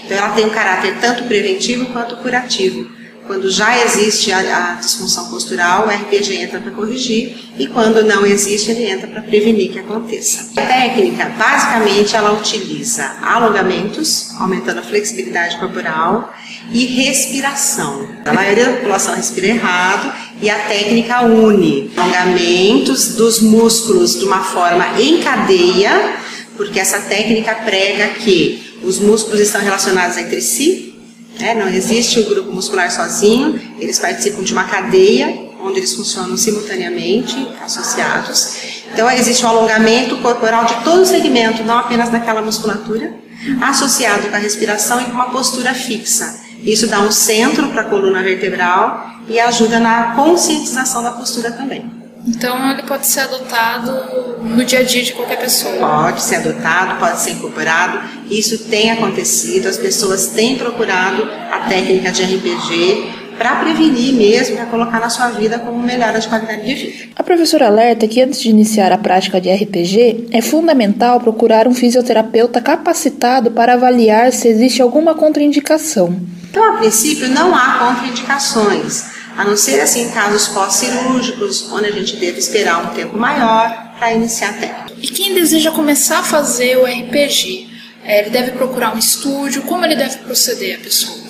Então 0.06 0.16
ela 0.16 0.30
tem 0.30 0.46
um 0.46 0.50
caráter 0.50 0.96
tanto 1.02 1.24
preventivo 1.24 1.84
quanto 1.92 2.16
curativo. 2.16 2.90
Quando 3.28 3.50
já 3.50 3.84
existe 3.84 4.32
a, 4.32 4.70
a 4.70 4.74
disfunção 4.76 5.28
postural, 5.28 5.86
o 5.86 5.90
RPG 5.90 6.34
entra 6.34 6.60
para 6.60 6.70
corrigir 6.70 7.36
e 7.58 7.66
quando 7.66 8.02
não 8.02 8.24
existe, 8.24 8.70
ele 8.70 8.90
entra 8.90 9.06
para 9.06 9.20
prevenir 9.20 9.70
que 9.70 9.78
aconteça. 9.78 10.50
A 10.56 10.64
técnica, 10.64 11.26
basicamente, 11.38 12.16
ela 12.16 12.32
utiliza 12.32 13.04
alongamentos, 13.22 14.30
aumentando 14.40 14.80
a 14.80 14.82
flexibilidade 14.82 15.58
corporal 15.58 16.32
e 16.72 16.86
respiração. 16.86 18.08
A 18.24 18.32
maioria 18.32 18.64
da 18.64 18.72
população 18.78 19.14
respira 19.14 19.48
errado 19.48 20.10
e 20.40 20.48
a 20.48 20.60
técnica 20.60 21.20
une 21.20 21.90
alongamentos 21.98 23.14
dos 23.14 23.42
músculos 23.42 24.18
de 24.18 24.24
uma 24.24 24.42
forma 24.42 24.98
em 24.98 25.20
cadeia, 25.20 26.16
porque 26.56 26.80
essa 26.80 27.00
técnica 27.00 27.54
prega 27.56 28.08
que 28.08 28.78
os 28.82 28.98
músculos 28.98 29.40
estão 29.40 29.60
relacionados 29.60 30.16
entre 30.16 30.40
si 30.40 30.97
é, 31.40 31.54
não 31.54 31.68
existe 31.68 32.20
o 32.20 32.28
grupo 32.28 32.52
muscular 32.52 32.90
sozinho, 32.90 33.60
eles 33.78 33.98
participam 33.98 34.42
de 34.42 34.52
uma 34.52 34.64
cadeia 34.64 35.48
onde 35.60 35.78
eles 35.78 35.94
funcionam 35.94 36.36
simultaneamente, 36.36 37.34
associados. 37.60 38.56
Então, 38.92 39.10
existe 39.10 39.44
um 39.44 39.48
alongamento 39.48 40.16
corporal 40.18 40.64
de 40.64 40.74
todo 40.84 41.02
o 41.02 41.06
segmento, 41.06 41.64
não 41.64 41.78
apenas 41.78 42.10
daquela 42.10 42.40
musculatura, 42.40 43.14
associado 43.60 44.28
com 44.28 44.36
a 44.36 44.38
respiração 44.38 45.00
e 45.00 45.04
com 45.04 45.12
uma 45.12 45.30
postura 45.30 45.74
fixa. 45.74 46.40
Isso 46.62 46.86
dá 46.86 47.00
um 47.00 47.10
centro 47.10 47.68
para 47.68 47.82
a 47.82 47.84
coluna 47.84 48.22
vertebral 48.22 49.10
e 49.28 49.38
ajuda 49.38 49.78
na 49.78 50.14
conscientização 50.14 51.02
da 51.02 51.12
postura 51.12 51.52
também. 51.52 51.97
Então 52.28 52.70
ele 52.70 52.82
pode 52.82 53.06
ser 53.06 53.20
adotado 53.20 54.38
no 54.42 54.62
dia 54.64 54.80
a 54.80 54.82
dia 54.82 55.02
de 55.02 55.12
qualquer 55.12 55.38
pessoa. 55.38 55.74
Pode 55.78 56.22
ser 56.22 56.36
adotado, 56.36 56.98
pode 57.00 57.20
ser 57.20 57.30
incorporado. 57.32 58.00
Isso 58.30 58.66
tem 58.68 58.90
acontecido, 58.90 59.66
as 59.66 59.78
pessoas 59.78 60.28
têm 60.28 60.56
procurado 60.56 61.26
a 61.50 61.60
técnica 61.68 62.12
de 62.12 62.22
RPG 62.22 63.18
para 63.38 63.56
prevenir 63.56 64.12
mesmo, 64.14 64.56
para 64.56 64.66
colocar 64.66 65.00
na 65.00 65.08
sua 65.08 65.28
vida 65.28 65.60
como 65.60 65.80
melhora 65.80 66.18
de 66.18 66.28
qualidade 66.28 66.66
de 66.66 66.74
vida. 66.74 67.04
A 67.16 67.22
professora 67.22 67.68
alerta 67.68 68.06
que 68.06 68.20
antes 68.20 68.40
de 68.40 68.50
iniciar 68.50 68.92
a 68.92 68.98
prática 68.98 69.40
de 69.40 69.48
RPG, 69.50 70.26
é 70.32 70.42
fundamental 70.42 71.20
procurar 71.20 71.68
um 71.68 71.72
fisioterapeuta 71.72 72.60
capacitado 72.60 73.52
para 73.52 73.74
avaliar 73.74 74.32
se 74.32 74.48
existe 74.48 74.82
alguma 74.82 75.14
contraindicação. 75.14 76.20
Então, 76.50 76.74
a 76.74 76.78
princípio, 76.78 77.28
não 77.28 77.54
há 77.54 77.78
contraindicações 77.78 79.17
a 79.38 79.44
não 79.44 79.56
ser 79.56 79.80
assim 79.80 80.02
em 80.02 80.10
casos 80.10 80.48
pós-cirúrgicos, 80.48 81.70
onde 81.70 81.86
a 81.86 81.92
gente 81.92 82.16
deve 82.16 82.40
esperar 82.40 82.90
um 82.90 82.92
tempo 82.92 83.16
maior 83.16 83.94
para 83.96 84.12
iniciar 84.12 84.50
a 84.50 84.52
técnica. 84.54 84.92
E 85.00 85.06
quem 85.06 85.32
deseja 85.32 85.70
começar 85.70 86.18
a 86.18 86.22
fazer 86.24 86.76
o 86.76 86.84
RPG, 86.84 87.68
é, 88.04 88.18
ele 88.22 88.30
deve 88.30 88.50
procurar 88.50 88.96
um 88.96 88.98
estúdio? 88.98 89.62
Como 89.62 89.84
ele 89.84 89.94
deve 89.94 90.16
proceder 90.18 90.80
a 90.80 90.82
pessoa? 90.82 91.28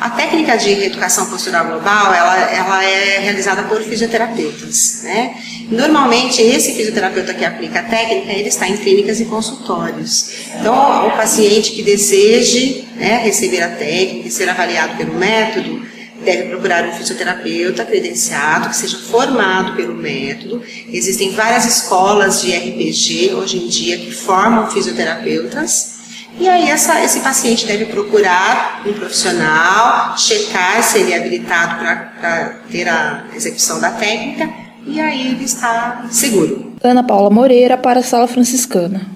A 0.00 0.10
técnica 0.10 0.56
de 0.56 0.74
reeducação 0.74 1.26
postural 1.30 1.66
global, 1.66 2.12
ela, 2.12 2.36
ela 2.50 2.84
é 2.84 3.20
realizada 3.20 3.62
por 3.62 3.80
fisioterapeutas, 3.80 5.02
né? 5.04 5.36
Normalmente, 5.70 6.42
esse 6.42 6.74
fisioterapeuta 6.74 7.32
que 7.32 7.44
aplica 7.44 7.78
a 7.78 7.82
técnica, 7.84 8.32
ele 8.32 8.48
está 8.48 8.68
em 8.68 8.76
clínicas 8.76 9.20
e 9.20 9.26
consultórios. 9.26 10.30
Então, 10.58 11.06
o 11.06 11.12
paciente 11.12 11.70
que 11.70 11.84
deseje 11.84 12.84
né, 12.96 13.18
receber 13.18 13.62
a 13.62 13.68
técnica 13.68 14.26
e 14.26 14.30
ser 14.32 14.48
avaliado 14.48 14.96
pelo 14.96 15.14
método, 15.14 15.83
deve 16.24 16.48
procurar 16.48 16.84
um 16.88 16.92
fisioterapeuta 16.92 17.84
credenciado, 17.84 18.68
que 18.68 18.76
seja 18.76 18.98
formado 18.98 19.76
pelo 19.76 19.94
método. 19.94 20.62
Existem 20.88 21.30
várias 21.32 21.64
escolas 21.64 22.42
de 22.42 22.56
RPG 22.56 23.34
hoje 23.34 23.58
em 23.58 23.68
dia 23.68 23.98
que 23.98 24.10
formam 24.10 24.70
fisioterapeutas. 24.70 25.94
E 26.38 26.48
aí 26.48 26.68
essa, 26.68 27.02
esse 27.04 27.20
paciente 27.20 27.64
deve 27.64 27.86
procurar 27.86 28.82
um 28.84 28.92
profissional, 28.92 30.18
checar 30.18 30.82
se 30.82 30.98
ele 30.98 31.12
é 31.12 31.18
habilitado 31.18 31.78
para 31.78 32.60
ter 32.70 32.88
a 32.88 33.26
execução 33.34 33.80
da 33.80 33.92
técnica, 33.92 34.50
e 34.86 35.00
aí 35.00 35.28
ele 35.28 35.44
está 35.44 36.06
seguro. 36.10 36.72
Ana 36.82 37.04
Paula 37.04 37.30
Moreira 37.30 37.78
para 37.78 38.00
a 38.00 38.02
Sala 38.02 38.26
Franciscana. 38.26 39.12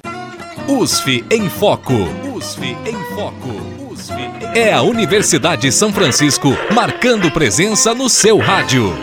USF 0.69 1.25
em 1.31 1.49
Foco. 1.51 1.95
USF 2.35 2.77
em 2.87 3.15
Foco. 3.15 3.78
É 4.55 4.73
a 4.73 4.83
Universidade 4.83 5.71
São 5.71 5.93
Francisco 5.93 6.57
marcando 6.75 7.31
presença 7.31 7.95
no 7.95 8.09
seu 8.09 8.39
rádio. 8.39 8.95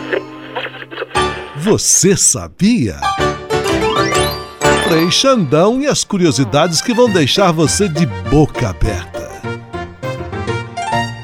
Você 1.56 2.16
sabia? 2.16 2.96
Frei 4.88 5.10
Xandão 5.10 5.80
e 5.80 5.86
as 5.86 6.04
curiosidades 6.04 6.80
que 6.80 6.94
vão 6.94 7.10
deixar 7.10 7.52
você 7.52 7.88
de 7.88 8.06
boca 8.06 8.68
aberta. 8.68 9.16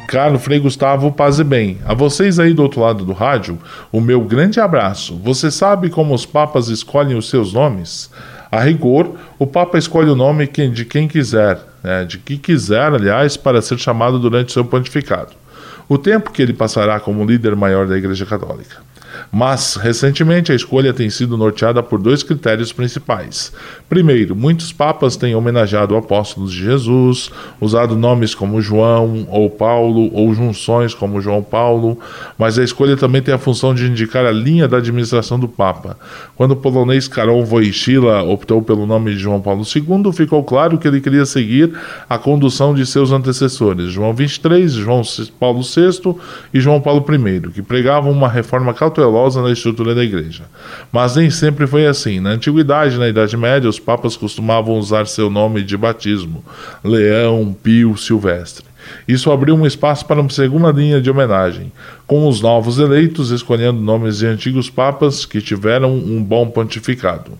Caro 0.08 0.38
Frei 0.38 0.60
Gustavo, 0.60 1.10
paz 1.10 1.38
e 1.38 1.44
bem. 1.44 1.78
A 1.84 1.94
vocês 1.94 2.38
aí 2.38 2.52
do 2.52 2.62
outro 2.62 2.80
lado 2.80 3.04
do 3.04 3.12
rádio, 3.12 3.58
o 3.90 4.00
meu 4.00 4.20
grande 4.20 4.60
abraço. 4.60 5.18
Você 5.24 5.50
sabe 5.50 5.88
como 5.88 6.14
os 6.14 6.26
papas 6.26 6.68
escolhem 6.68 7.16
os 7.16 7.30
seus 7.30 7.52
nomes? 7.52 8.10
A 8.52 8.60
rigor, 8.60 9.16
o 9.38 9.46
Papa 9.46 9.78
escolhe 9.78 10.10
o 10.10 10.14
nome 10.14 10.46
de 10.46 10.84
quem 10.84 11.08
quiser, 11.08 11.58
né, 11.82 12.04
de 12.04 12.18
que 12.18 12.36
quiser, 12.36 12.92
aliás, 12.92 13.34
para 13.34 13.62
ser 13.62 13.78
chamado 13.78 14.18
durante 14.18 14.52
seu 14.52 14.62
pontificado. 14.62 15.30
O 15.88 15.96
tempo 15.96 16.30
que 16.30 16.42
ele 16.42 16.52
passará 16.52 17.00
como 17.00 17.24
líder 17.24 17.56
maior 17.56 17.86
da 17.86 17.96
Igreja 17.96 18.26
Católica. 18.26 18.82
Mas, 19.34 19.76
recentemente, 19.76 20.52
a 20.52 20.54
escolha 20.54 20.92
tem 20.92 21.08
sido 21.08 21.38
norteada 21.38 21.82
por 21.82 21.98
dois 21.98 22.22
critérios 22.22 22.70
principais. 22.70 23.50
Primeiro, 23.88 24.36
muitos 24.36 24.74
papas 24.74 25.16
têm 25.16 25.34
homenageado 25.34 25.96
apóstolos 25.96 26.52
de 26.52 26.58
Jesus, 26.58 27.30
usado 27.58 27.96
nomes 27.96 28.34
como 28.34 28.60
João 28.60 29.26
ou 29.30 29.48
Paulo, 29.48 30.10
ou 30.12 30.34
junções 30.34 30.92
como 30.92 31.18
João 31.18 31.42
Paulo, 31.42 31.98
mas 32.36 32.58
a 32.58 32.62
escolha 32.62 32.94
também 32.94 33.22
tem 33.22 33.32
a 33.32 33.38
função 33.38 33.74
de 33.74 33.86
indicar 33.86 34.26
a 34.26 34.30
linha 34.30 34.68
da 34.68 34.76
administração 34.76 35.40
do 35.40 35.48
Papa. 35.48 35.96
Quando 36.36 36.50
o 36.50 36.56
polonês 36.56 37.08
Karol 37.08 37.42
Wojtyla 37.42 38.24
optou 38.24 38.60
pelo 38.60 38.84
nome 38.84 39.12
de 39.12 39.18
João 39.18 39.40
Paulo 39.40 39.62
II, 39.64 40.12
ficou 40.12 40.44
claro 40.44 40.76
que 40.76 40.86
ele 40.86 41.00
queria 41.00 41.24
seguir 41.24 41.72
a 42.06 42.18
condução 42.18 42.74
de 42.74 42.84
seus 42.84 43.10
antecessores, 43.12 43.92
João 43.92 44.12
23, 44.12 44.72
João 44.72 45.00
Paulo 45.40 45.62
VI 45.62 46.14
e 46.52 46.60
João 46.60 46.82
Paulo 46.82 47.02
I, 47.08 47.50
que 47.50 47.62
pregavam 47.62 48.12
uma 48.12 48.28
reforma 48.28 48.74
cautelosa 48.74 49.21
na 49.42 49.50
estrutura 49.50 49.94
da 49.94 50.04
igreja. 50.04 50.44
Mas 50.90 51.16
nem 51.16 51.30
sempre 51.30 51.66
foi 51.66 51.86
assim. 51.86 52.20
Na 52.20 52.30
antiguidade, 52.30 52.98
na 52.98 53.08
Idade 53.08 53.36
Média, 53.36 53.68
os 53.68 53.78
papas 53.78 54.16
costumavam 54.16 54.76
usar 54.76 55.06
seu 55.06 55.30
nome 55.30 55.62
de 55.62 55.76
batismo, 55.76 56.44
Leão, 56.82 57.54
Pio, 57.62 57.96
Silvestre. 57.96 58.64
Isso 59.06 59.30
abriu 59.30 59.54
um 59.54 59.66
espaço 59.66 60.04
para 60.06 60.20
uma 60.20 60.30
segunda 60.30 60.70
linha 60.70 61.00
de 61.00 61.10
homenagem, 61.10 61.72
com 62.06 62.28
os 62.28 62.40
novos 62.40 62.78
eleitos 62.78 63.30
escolhendo 63.30 63.80
nomes 63.80 64.18
de 64.18 64.26
antigos 64.26 64.68
papas 64.68 65.24
que 65.24 65.40
tiveram 65.40 65.94
um 65.94 66.22
bom 66.22 66.48
pontificado. 66.48 67.32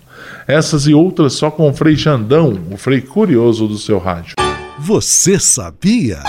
Essas 0.47 0.87
e 0.87 0.95
outras 0.95 1.35
só 1.35 1.51
com 1.51 1.69
o 1.69 1.75
Frei 1.75 1.97
Xandão, 1.97 2.59
o 2.71 2.77
Frei 2.77 3.01
curioso 3.01 3.67
do 3.67 3.79
seu 3.79 3.99
rádio. 3.99 4.37
Você 4.79 5.39
sabia? 5.39 6.21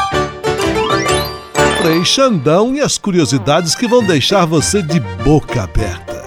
Frei 1.84 2.06
Xandão 2.06 2.74
e 2.74 2.80
as 2.80 2.98
curiosidades 2.98 3.76
que 3.76 3.90
vão 3.90 4.02
deixar 4.02 4.46
você 4.46 4.82
de 4.82 5.02
boca 5.02 5.64
aberta. 5.64 6.24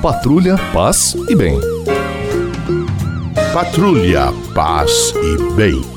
Patrulha, 0.00 0.56
paz 0.72 1.14
e 1.28 1.34
bem. 1.34 1.60
Patrulha, 3.52 4.32
paz 4.54 5.12
e 5.22 5.52
bem. 5.52 5.93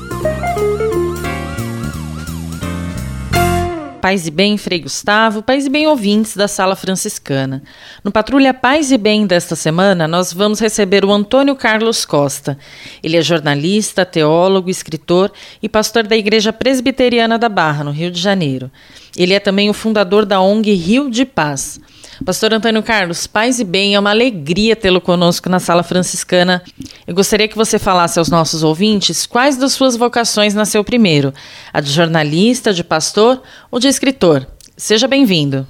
Paz 3.98 4.26
e 4.26 4.30
Bem, 4.30 4.56
Frei 4.56 4.80
Gustavo, 4.80 5.42
Paz 5.42 5.66
e 5.66 5.68
Bem 5.68 5.86
ouvintes 5.86 6.36
da 6.36 6.46
Sala 6.46 6.76
Franciscana. 6.76 7.62
No 8.04 8.12
Patrulha 8.12 8.54
Paz 8.54 8.92
e 8.92 8.96
Bem 8.96 9.26
desta 9.26 9.56
semana, 9.56 10.06
nós 10.06 10.32
vamos 10.32 10.60
receber 10.60 11.04
o 11.04 11.12
Antônio 11.12 11.56
Carlos 11.56 12.04
Costa. 12.04 12.56
Ele 13.02 13.16
é 13.16 13.22
jornalista, 13.22 14.06
teólogo, 14.06 14.70
escritor 14.70 15.32
e 15.60 15.68
pastor 15.68 16.06
da 16.06 16.16
Igreja 16.16 16.52
Presbiteriana 16.52 17.36
da 17.36 17.48
Barra, 17.48 17.84
no 17.84 17.90
Rio 17.90 18.10
de 18.10 18.20
Janeiro. 18.20 18.70
Ele 19.16 19.34
é 19.34 19.40
também 19.40 19.68
o 19.68 19.74
fundador 19.74 20.24
da 20.24 20.40
ONG 20.40 20.72
Rio 20.72 21.10
de 21.10 21.24
Paz. 21.24 21.80
Pastor 22.24 22.52
Antônio 22.52 22.82
Carlos, 22.82 23.26
paz 23.26 23.60
e 23.60 23.64
bem, 23.64 23.94
é 23.94 24.00
uma 24.00 24.10
alegria 24.10 24.74
tê-lo 24.74 25.00
conosco 25.00 25.48
na 25.48 25.60
Sala 25.60 25.84
Franciscana. 25.84 26.62
Eu 27.06 27.14
gostaria 27.14 27.46
que 27.46 27.56
você 27.56 27.78
falasse 27.78 28.18
aos 28.18 28.28
nossos 28.28 28.64
ouvintes 28.64 29.24
quais 29.24 29.56
das 29.56 29.72
suas 29.72 29.96
vocações 29.96 30.52
nasceu 30.52 30.82
primeiro: 30.82 31.32
a 31.72 31.80
de 31.80 31.90
jornalista, 31.90 32.72
de 32.72 32.82
pastor 32.82 33.40
ou 33.70 33.78
de 33.78 33.86
escritor. 33.86 34.46
Seja 34.76 35.06
bem-vindo. 35.06 35.66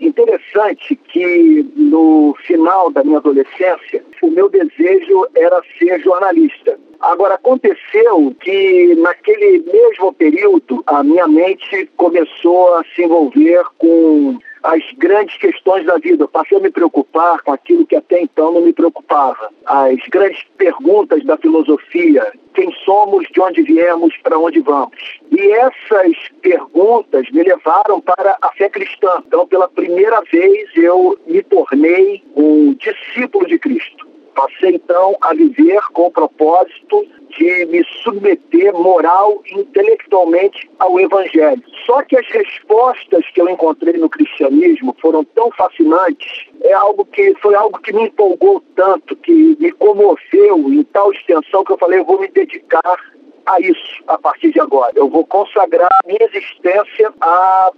Interessante 0.00 0.96
que 1.12 1.66
no 1.76 2.34
final 2.46 2.90
da 2.90 3.04
minha 3.04 3.18
adolescência, 3.18 4.02
o 4.22 4.30
meu 4.30 4.48
desejo 4.48 5.26
era 5.36 5.60
ser 5.78 6.00
jornalista. 6.02 6.78
Agora, 7.00 7.34
aconteceu 7.34 8.34
que 8.40 8.94
naquele 8.96 9.62
mesmo 9.70 10.12
período 10.14 10.82
a 10.86 11.02
minha 11.02 11.28
mente 11.28 11.90
começou 11.96 12.74
a 12.74 12.84
se 12.94 13.02
envolver 13.02 13.64
com 13.76 14.38
as 14.62 14.82
grandes 14.98 15.36
questões 15.38 15.86
da 15.86 15.98
vida. 15.98 16.24
Eu 16.24 16.28
passei 16.28 16.58
a 16.58 16.60
me 16.60 16.70
preocupar 16.70 17.40
com 17.42 17.52
aquilo 17.52 17.86
que 17.86 17.96
até 17.96 18.20
então 18.20 18.52
não 18.52 18.62
me 18.62 18.72
preocupava. 18.72 19.50
As 19.66 19.98
grandes 20.10 20.44
perguntas 20.56 21.24
da 21.24 21.36
filosofia. 21.36 22.32
Quem 22.54 22.72
somos, 22.84 23.26
de 23.32 23.40
onde 23.40 23.62
viemos, 23.62 24.16
para 24.22 24.38
onde 24.38 24.60
vamos? 24.60 25.20
E 25.30 25.52
essas 25.52 26.16
perguntas 26.42 27.30
me 27.30 27.42
levaram 27.42 28.00
para 28.00 28.36
a 28.42 28.52
fé 28.52 28.68
cristã. 28.68 29.22
Então, 29.26 29.46
pela 29.46 29.68
primeira 29.68 30.20
vez, 30.30 30.68
eu 30.76 31.18
me 31.26 31.42
tornei 31.42 32.22
um 32.34 32.74
discípulo 32.74 33.46
de 33.46 33.58
Cristo. 33.58 34.08
Passei 34.34 34.74
então 34.74 35.16
a 35.20 35.34
viver 35.34 35.80
com 35.92 36.06
o 36.06 36.10
propósito 36.10 37.06
de 37.36 37.66
me 37.66 37.84
submeter 38.02 38.72
moral 38.74 39.40
e 39.46 39.60
intelectualmente 39.60 40.68
ao 40.78 40.98
Evangelho. 40.98 41.62
Só 41.86 42.02
que 42.02 42.16
as 42.16 42.26
respostas 42.28 43.24
que 43.32 43.40
eu 43.40 43.48
encontrei 43.48 43.94
no 43.94 44.08
cristianismo 44.08 44.94
foram 45.00 45.24
tão 45.24 45.50
fascinantes, 45.52 46.46
é 46.62 46.72
algo 46.72 47.04
que 47.04 47.34
foi 47.40 47.54
algo 47.54 47.78
que 47.78 47.92
me 47.92 48.04
empolgou 48.04 48.62
tanto, 48.74 49.16
que 49.16 49.56
me 49.58 49.72
comoveu 49.72 50.72
em 50.72 50.82
tal 50.84 51.12
extensão 51.12 51.64
que 51.64 51.72
eu 51.72 51.78
falei, 51.78 52.00
eu 52.00 52.04
vou 52.04 52.20
me 52.20 52.28
dedicar 52.28 52.98
a 53.46 53.60
isso 53.60 54.02
a 54.06 54.18
partir 54.18 54.52
de 54.52 54.60
agora. 54.60 54.92
Eu 54.94 55.08
vou 55.08 55.24
consagrar 55.26 55.90
minha 56.06 56.22
existência 56.22 57.12
a 57.20 57.70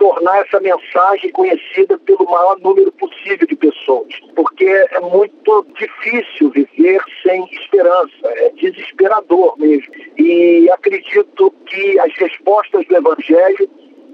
tornar 0.00 0.40
essa 0.40 0.58
mensagem 0.60 1.30
conhecida 1.30 1.98
pelo 1.98 2.24
maior 2.24 2.58
número 2.60 2.90
possível 2.92 3.46
de 3.46 3.54
pessoas, 3.54 4.18
porque 4.34 4.64
é 4.64 4.98
muito 4.98 5.66
difícil 5.78 6.48
viver 6.48 7.02
sem 7.22 7.44
esperança, 7.52 8.10
é 8.24 8.50
desesperador 8.56 9.58
mesmo. 9.58 9.92
E 10.16 10.70
acredito 10.70 11.50
que 11.66 12.00
as 12.00 12.14
respostas 12.14 12.86
do 12.86 12.96
Evangelho 12.96 13.68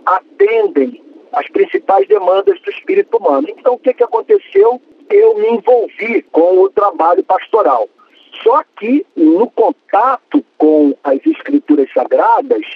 atendem 0.04 1.00
às 1.32 1.48
principais 1.50 2.08
demandas 2.08 2.60
do 2.62 2.70
espírito 2.70 3.16
humano. 3.18 3.46
Então, 3.48 3.74
o 3.74 3.78
que, 3.78 3.94
que 3.94 4.02
aconteceu? 4.02 4.82
Eu 5.08 5.38
me 5.38 5.50
envolvi 5.50 6.22
com 6.32 6.62
o 6.62 6.68
trabalho 6.68 7.22
pastoral. 7.22 7.88
Só 8.42 8.64
que 8.76 9.06
no 9.16 9.48
contato 9.50 10.44
com 10.58 10.96
as 11.04 11.24
escrituras 11.24 11.88
sagradas, 11.94 12.66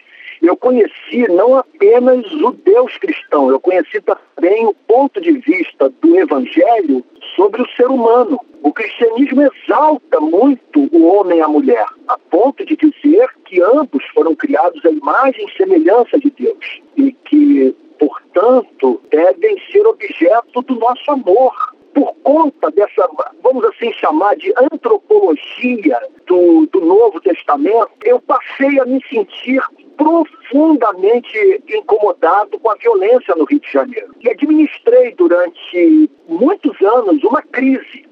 eu 0.42 0.56
conheci 0.56 1.28
não 1.28 1.56
apenas 1.56 2.24
o 2.32 2.52
Deus 2.52 2.96
cristão, 2.98 3.50
eu 3.50 3.60
conheci 3.60 4.00
também 4.00 4.66
o 4.66 4.74
ponto 4.74 5.20
de 5.20 5.32
vista 5.32 5.92
do 6.00 6.18
Evangelho 6.18 7.04
sobre 7.36 7.62
o 7.62 7.68
ser 7.76 7.86
humano. 7.86 8.40
O 8.62 8.72
cristianismo 8.72 9.42
exalta 9.42 10.20
muito 10.20 10.88
o 10.92 11.06
homem 11.06 11.38
e 11.38 11.42
a 11.42 11.48
mulher, 11.48 11.86
a 12.08 12.18
ponto 12.18 12.64
de 12.64 12.76
dizer 12.76 13.28
que 13.44 13.60
ambos 13.62 14.04
foram 14.14 14.34
criados 14.34 14.84
à 14.84 14.90
imagem 14.90 15.46
e 15.46 15.56
semelhança 15.56 16.18
de 16.18 16.30
Deus 16.30 16.80
e 16.96 17.12
que, 17.12 17.74
portanto, 17.98 19.00
devem 19.10 19.58
ser 19.70 19.86
objeto 19.86 20.62
do 20.62 20.74
nosso 20.76 21.10
amor 21.10 21.54
por 21.94 22.14
conta 22.22 22.70
dessa, 22.70 23.08
vamos 23.42 23.64
assim 23.64 23.92
chamar 23.94 24.36
de 24.36 24.52
antropologia 24.72 25.98
do, 26.26 26.66
do 26.66 26.80
Novo 26.80 27.20
Testamento, 27.20 27.90
eu 28.04 28.20
passei 28.20 28.78
a 28.80 28.84
me 28.84 29.02
sentir 29.08 29.60
profundamente 30.00 31.62
incomodado 31.68 32.58
com 32.58 32.70
a 32.70 32.74
violência 32.76 33.34
no 33.36 33.44
Rio 33.44 33.60
de 33.60 33.70
Janeiro. 33.70 34.14
E 34.18 34.30
administrei 34.30 35.14
durante 35.14 36.10
muitos 36.26 36.80
anos 36.80 37.22
uma 37.22 37.42
crise 37.42 38.08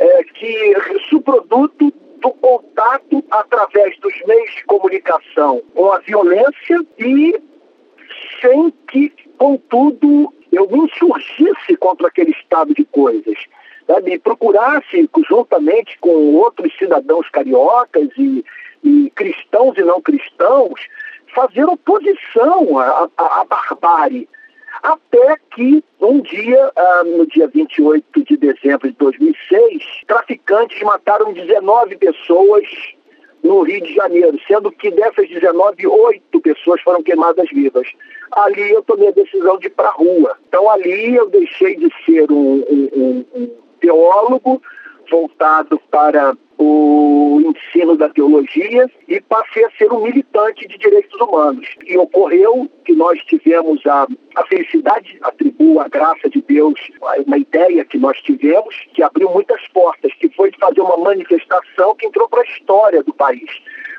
é, 0.00 0.24
que 0.24 0.74
subproduto 1.08 1.92
do 2.20 2.30
contato 2.32 3.24
através 3.30 3.96
dos 4.00 4.12
meios 4.26 4.50
de 4.56 4.64
comunicação 4.64 5.62
com 5.72 5.92
a 5.92 6.00
violência 6.00 6.84
e 6.98 7.40
sem 8.40 8.72
que, 8.90 9.12
contudo, 9.38 10.34
eu 10.50 10.68
me 10.68 10.80
insurgisse 10.80 11.76
contra 11.78 12.08
aquele 12.08 12.32
estado 12.32 12.74
de 12.74 12.84
coisas. 12.86 13.38
Sabe? 13.86 14.14
E 14.14 14.18
procurasse, 14.18 15.08
juntamente 15.28 15.96
com 16.00 16.34
outros 16.34 16.76
cidadãos 16.76 17.28
cariocas 17.30 18.08
e, 18.18 18.44
e 18.82 19.10
cristãos 19.14 19.78
e 19.78 19.82
não 19.82 20.02
cristãos, 20.02 20.80
fazer 21.34 21.64
oposição 21.64 22.78
à, 22.78 23.08
à, 23.16 23.40
à 23.40 23.44
barbárie. 23.44 24.28
Até 24.82 25.36
que 25.54 25.84
um 26.00 26.20
dia, 26.20 26.72
ah, 26.74 27.02
no 27.04 27.26
dia 27.26 27.48
28 27.48 28.24
de 28.24 28.36
dezembro 28.36 28.88
de 28.88 28.96
2006, 28.96 29.82
traficantes 30.06 30.80
mataram 30.82 31.32
19 31.32 31.96
pessoas 31.96 32.66
no 33.42 33.62
Rio 33.62 33.82
de 33.82 33.94
Janeiro, 33.94 34.38
sendo 34.46 34.70
que 34.70 34.90
dessas 34.90 35.28
19, 35.28 35.86
oito 35.86 36.40
pessoas 36.40 36.80
foram 36.82 37.02
queimadas 37.02 37.48
vivas. 37.50 37.88
Ali 38.32 38.70
eu 38.70 38.82
tomei 38.82 39.08
a 39.08 39.12
decisão 39.12 39.58
de 39.58 39.66
ir 39.66 39.70
para 39.70 39.88
a 39.88 39.92
rua. 39.92 40.36
Então 40.48 40.70
ali 40.70 41.16
eu 41.16 41.28
deixei 41.28 41.76
de 41.76 41.90
ser 42.04 42.30
um, 42.30 42.64
um, 42.70 43.24
um 43.34 43.50
teólogo 43.80 44.62
voltado 45.10 45.80
para 45.90 46.36
o 46.58 47.40
ensino 47.70 47.96
da 47.96 48.08
teologia 48.08 48.90
e 49.08 49.20
passei 49.20 49.64
a 49.64 49.70
ser 49.72 49.92
um 49.92 50.02
militante 50.02 50.66
de 50.66 50.76
direitos 50.78 51.18
humanos. 51.20 51.66
E 51.86 51.96
ocorreu 51.96 52.70
que 52.84 52.92
nós 52.92 53.18
tivemos 53.24 53.84
a, 53.86 54.06
a 54.34 54.46
felicidade, 54.46 55.18
atribuo 55.22 55.80
a 55.80 55.88
graça 55.88 56.28
de 56.28 56.42
Deus, 56.42 56.80
uma 57.26 57.38
ideia 57.38 57.84
que 57.84 57.98
nós 57.98 58.20
tivemos, 58.20 58.74
que 58.94 59.02
abriu 59.02 59.30
muitas 59.30 59.66
portas, 59.68 60.12
que 60.14 60.28
foi 60.30 60.50
de 60.50 60.58
fazer 60.58 60.80
uma 60.80 60.96
manifestação 60.96 61.94
que 61.96 62.06
entrou 62.06 62.28
para 62.28 62.40
a 62.40 62.44
história 62.44 63.02
do 63.02 63.14
país. 63.14 63.50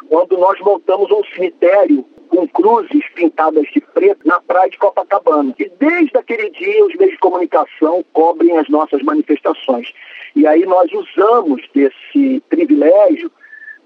Quando 0.10 0.38
nós 0.38 0.60
montamos 0.60 1.10
um 1.12 1.24
cemitério 1.34 2.06
com 2.28 2.48
cruzes 2.48 3.04
pintadas 3.14 3.68
de 3.74 3.82
preto 3.82 4.26
na 4.26 4.40
praia 4.40 4.70
de 4.70 4.78
Copacabana. 4.78 5.54
E 5.60 5.70
desde 5.80 6.18
aquele 6.18 6.50
dia 6.50 6.86
os 6.86 6.96
meios 6.96 7.14
de 7.14 7.20
comunicação 7.20 8.04
cobrem 8.14 8.58
as 8.58 8.70
nossas 8.70 9.02
manifestações. 9.04 9.94
E 10.34 10.48
aí 10.48 10.66
nós 10.66 10.90
usamos 10.94 11.62
desse 11.74 12.42
privilégio, 12.50 13.30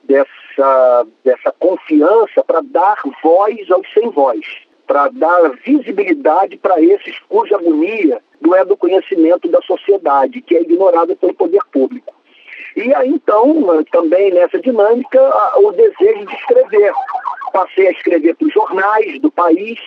dessa, 0.07 1.07
dessa 1.23 1.51
confiança 1.59 2.43
para 2.43 2.61
dar 2.61 2.97
voz 3.23 3.69
aos 3.71 3.91
sem 3.93 4.09
voz, 4.09 4.45
para 4.87 5.09
dar 5.09 5.49
visibilidade 5.65 6.57
para 6.57 6.81
esses 6.81 7.19
cuja 7.27 7.55
agonia 7.55 8.21
não 8.41 8.55
é 8.55 8.63
do 8.63 8.77
conhecimento 8.77 9.47
da 9.47 9.61
sociedade, 9.61 10.41
que 10.41 10.55
é 10.55 10.61
ignorada 10.61 11.15
pelo 11.15 11.33
poder 11.33 11.61
público. 11.71 12.13
E 12.75 12.93
aí, 12.93 13.09
então, 13.09 13.83
também 13.91 14.31
nessa 14.31 14.59
dinâmica, 14.59 15.19
o 15.57 15.71
desejo 15.71 16.25
de 16.25 16.35
escrever. 16.35 16.93
Passei 17.53 17.87
a 17.87 17.91
escrever 17.91 18.35
para 18.35 18.47
os 18.47 18.53
jornais 18.53 19.19
do 19.21 19.31
país 19.31 19.79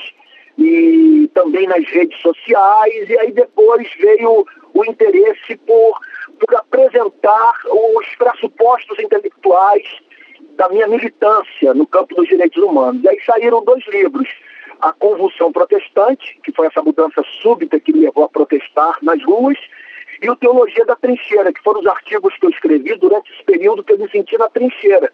e 0.56 1.30
também 1.34 1.66
nas 1.66 1.84
redes 1.90 2.18
sociais, 2.20 3.08
e 3.08 3.18
aí 3.18 3.30
depois 3.30 3.86
veio 4.00 4.44
o 4.74 4.84
interesse 4.86 5.56
por, 5.58 6.00
por 6.40 6.54
apresentar 6.56 7.52
os 7.70 8.06
pressupostos 8.16 8.98
intelectuais 8.98 9.86
da 10.58 10.68
minha 10.68 10.88
militância 10.88 11.72
no 11.72 11.86
campo 11.86 12.16
dos 12.16 12.28
direitos 12.28 12.60
humanos. 12.62 13.02
E 13.02 13.08
aí 13.08 13.18
saíram 13.24 13.64
dois 13.64 13.86
livros. 13.86 14.28
A 14.80 14.92
Convulsão 14.92 15.50
Protestante, 15.50 16.38
que 16.44 16.52
foi 16.52 16.66
essa 16.66 16.82
mudança 16.82 17.22
súbita 17.42 17.80
que 17.80 17.92
me 17.92 18.00
levou 18.00 18.24
a 18.24 18.28
protestar 18.28 18.96
nas 19.02 19.20
ruas, 19.24 19.56
e 20.22 20.28
o 20.28 20.36
Teologia 20.36 20.84
da 20.84 20.94
Trincheira, 20.94 21.52
que 21.52 21.62
foram 21.62 21.80
os 21.80 21.86
artigos 21.86 22.36
que 22.36 22.46
eu 22.46 22.50
escrevi 22.50 22.94
durante 22.96 23.32
esse 23.32 23.42
período 23.44 23.82
que 23.82 23.92
eu 23.92 23.98
me 23.98 24.08
senti 24.10 24.36
na 24.36 24.48
trincheira. 24.48 25.12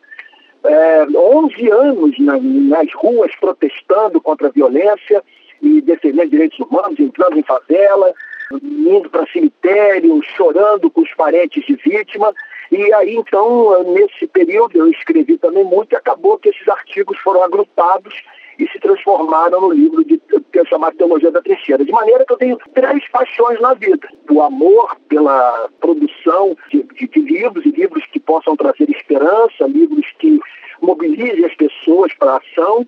É, 0.65 1.07
11 1.15 1.71
anos 1.71 2.19
na, 2.19 2.39
nas 2.41 2.93
ruas 2.95 3.35
protestando 3.37 4.21
contra 4.21 4.49
a 4.49 4.51
violência 4.51 5.23
e 5.61 5.83
defendendo 5.83 6.31
direitos 6.31 6.59
humanos, 6.59 6.99
entrando 6.99 7.39
em 7.39 7.43
favela, 7.43 8.15
indo 8.53 9.11
para 9.11 9.27
cemitério, 9.27 10.21
chorando 10.37 10.91
com 10.91 11.03
os 11.03 11.15
parentes 11.15 11.65
de 11.67 11.75
vítima. 11.77 12.33
E 12.71 12.93
aí, 12.95 13.17
então, 13.17 13.83
nesse 13.93 14.27
período, 14.27 14.79
eu 14.79 14.89
escrevi 14.89 15.39
também 15.39 15.65
muito 15.65 15.93
e 15.93 15.97
acabou 15.97 16.39
que 16.39 16.49
esses 16.49 16.67
artigos 16.69 17.19
foram 17.19 17.43
agrupados 17.43 18.15
e 18.59 18.69
se 18.69 18.79
transformaram 18.79 19.61
no 19.61 19.73
livro 19.73 20.05
de, 20.05 20.19
que 20.19 20.61
eu 20.61 20.67
chamado 20.67 20.97
Teologia 20.97 21.31
da 21.31 21.43
Trincheira. 21.43 21.85
De 21.85 21.93
maneira 21.93 22.25
que 22.25 22.33
eu 22.33 22.37
tenho 22.37 22.59
três 22.73 23.07
paixões 23.09 23.61
na 23.61 23.75
vida. 23.75 24.09
O 24.31 24.41
amor 24.43 24.97
pela 25.09 25.69
produção 25.81 26.57
de, 26.71 26.83
de, 26.83 27.09
de 27.09 27.21
livros, 27.21 27.65
e 27.65 27.71
livros 27.71 28.05
que 28.07 28.21
possam 28.21 28.57
trazer 28.57 28.89
esperança, 28.91 29.67
livros 29.67 30.07
que 30.19 30.39
mobilizem 30.81 31.45
as 31.45 31.55
pessoas 31.55 32.13
para 32.15 32.33
a 32.33 32.37
ação, 32.37 32.87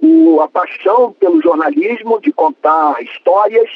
o, 0.00 0.40
a 0.40 0.48
paixão 0.48 1.12
pelo 1.12 1.40
jornalismo, 1.42 2.20
de 2.20 2.32
contar 2.32 3.02
histórias, 3.02 3.70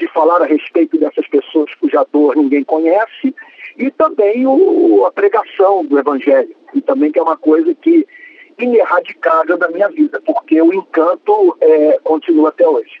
de 0.00 0.08
falar 0.08 0.42
a 0.42 0.46
respeito 0.46 0.98
dessas 0.98 1.28
pessoas 1.28 1.72
cuja 1.74 2.04
dor 2.10 2.34
ninguém 2.34 2.64
conhece, 2.64 3.34
e 3.76 3.90
também 3.90 4.46
o, 4.46 5.04
a 5.06 5.12
pregação 5.12 5.84
do 5.84 5.98
Evangelho, 5.98 6.54
e 6.74 6.80
também 6.80 7.12
que 7.12 7.18
é 7.18 7.22
uma 7.22 7.36
coisa 7.36 7.74
que 7.74 8.06
ineradicável 8.58 9.56
da 9.56 9.68
minha 9.68 9.88
vida, 9.88 10.20
porque 10.24 10.60
o 10.60 10.72
encanto 10.72 11.56
é, 11.60 11.98
continua 12.02 12.48
até 12.48 12.66
hoje. 12.66 13.00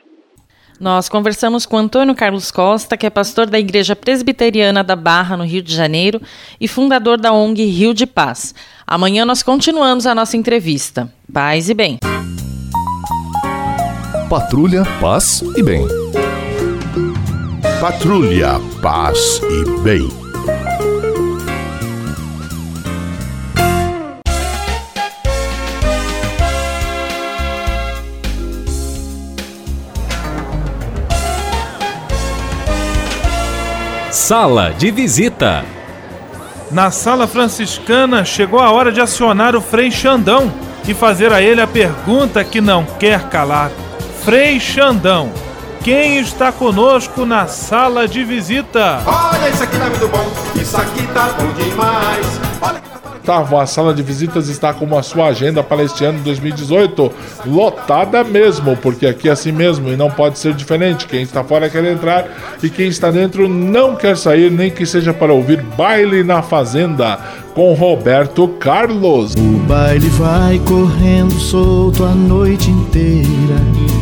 Nós 0.78 1.10
conversamos 1.10 1.66
com 1.66 1.76
Antônio 1.76 2.14
Carlos 2.14 2.50
Costa, 2.50 2.96
que 2.96 3.04
é 3.04 3.10
pastor 3.10 3.44
da 3.44 3.58
Igreja 3.58 3.94
Presbiteriana 3.94 4.82
da 4.82 4.96
Barra, 4.96 5.36
no 5.36 5.44
Rio 5.44 5.60
de 5.60 5.74
Janeiro, 5.74 6.20
e 6.58 6.66
fundador 6.66 7.20
da 7.20 7.34
ONG 7.34 7.62
Rio 7.64 7.92
de 7.92 8.06
Paz. 8.06 8.54
Amanhã 8.86 9.26
nós 9.26 9.42
continuamos 9.42 10.06
a 10.06 10.14
nossa 10.14 10.38
entrevista. 10.38 11.12
Paz 11.30 11.68
e 11.68 11.74
bem. 11.74 11.98
Patrulha, 14.30 14.84
paz 15.02 15.42
e 15.54 15.62
bem. 15.62 15.99
Patrulha, 17.80 18.60
paz 18.82 19.40
e 19.42 19.80
bem. 19.80 20.06
Sala 34.10 34.74
de 34.76 34.90
visita. 34.90 35.64
Na 36.70 36.90
sala 36.90 37.26
franciscana 37.26 38.26
chegou 38.26 38.60
a 38.60 38.70
hora 38.70 38.92
de 38.92 39.00
acionar 39.00 39.56
o 39.56 39.62
Frei 39.62 39.90
Xandão 39.90 40.52
e 40.86 40.92
fazer 40.92 41.32
a 41.32 41.40
ele 41.40 41.62
a 41.62 41.66
pergunta 41.66 42.44
que 42.44 42.60
não 42.60 42.84
quer 42.84 43.30
calar. 43.30 43.70
Frei 44.22 44.60
Xandão, 44.60 45.32
quem 45.82 46.18
está 46.18 46.52
conosco 46.52 47.24
na 47.24 47.46
sala 47.46 48.06
de 48.06 48.24
visita? 48.24 49.02
Olha, 49.06 49.48
isso 49.48 49.62
aqui 49.62 49.78
tá 49.78 49.86
muito 49.88 50.08
bom, 50.08 50.60
isso 50.60 50.76
aqui 50.76 51.06
tá 51.08 51.34
bom 51.38 51.52
demais. 51.52 52.40
Olha 52.60 52.90
Gustavo, 53.30 53.58
a 53.58 53.66
sala 53.66 53.94
de 53.94 54.02
visitas 54.02 54.48
está 54.48 54.74
com 54.74 54.98
a 54.98 55.04
sua 55.04 55.26
agenda 55.26 55.62
para 55.62 55.84
este 55.84 56.04
ano 56.04 56.18
2018 56.24 57.12
lotada 57.46 58.24
mesmo, 58.24 58.76
porque 58.78 59.06
aqui 59.06 59.28
é 59.28 59.32
assim 59.32 59.52
mesmo 59.52 59.88
e 59.88 59.96
não 59.96 60.10
pode 60.10 60.36
ser 60.36 60.52
diferente. 60.52 61.06
Quem 61.06 61.22
está 61.22 61.44
fora 61.44 61.70
quer 61.70 61.84
entrar 61.84 62.26
e 62.60 62.68
quem 62.68 62.88
está 62.88 63.08
dentro 63.08 63.48
não 63.48 63.94
quer 63.94 64.16
sair, 64.16 64.50
nem 64.50 64.68
que 64.68 64.84
seja 64.84 65.14
para 65.14 65.32
ouvir 65.32 65.62
Baile 65.62 66.24
na 66.24 66.42
Fazenda 66.42 67.20
com 67.54 67.72
Roberto 67.74 68.48
Carlos. 68.58 69.34
O 69.34 69.58
baile 69.68 70.08
vai 70.08 70.58
correndo 70.66 71.38
solto 71.38 72.04
a 72.04 72.14
noite 72.14 72.68
inteira. 72.68 73.99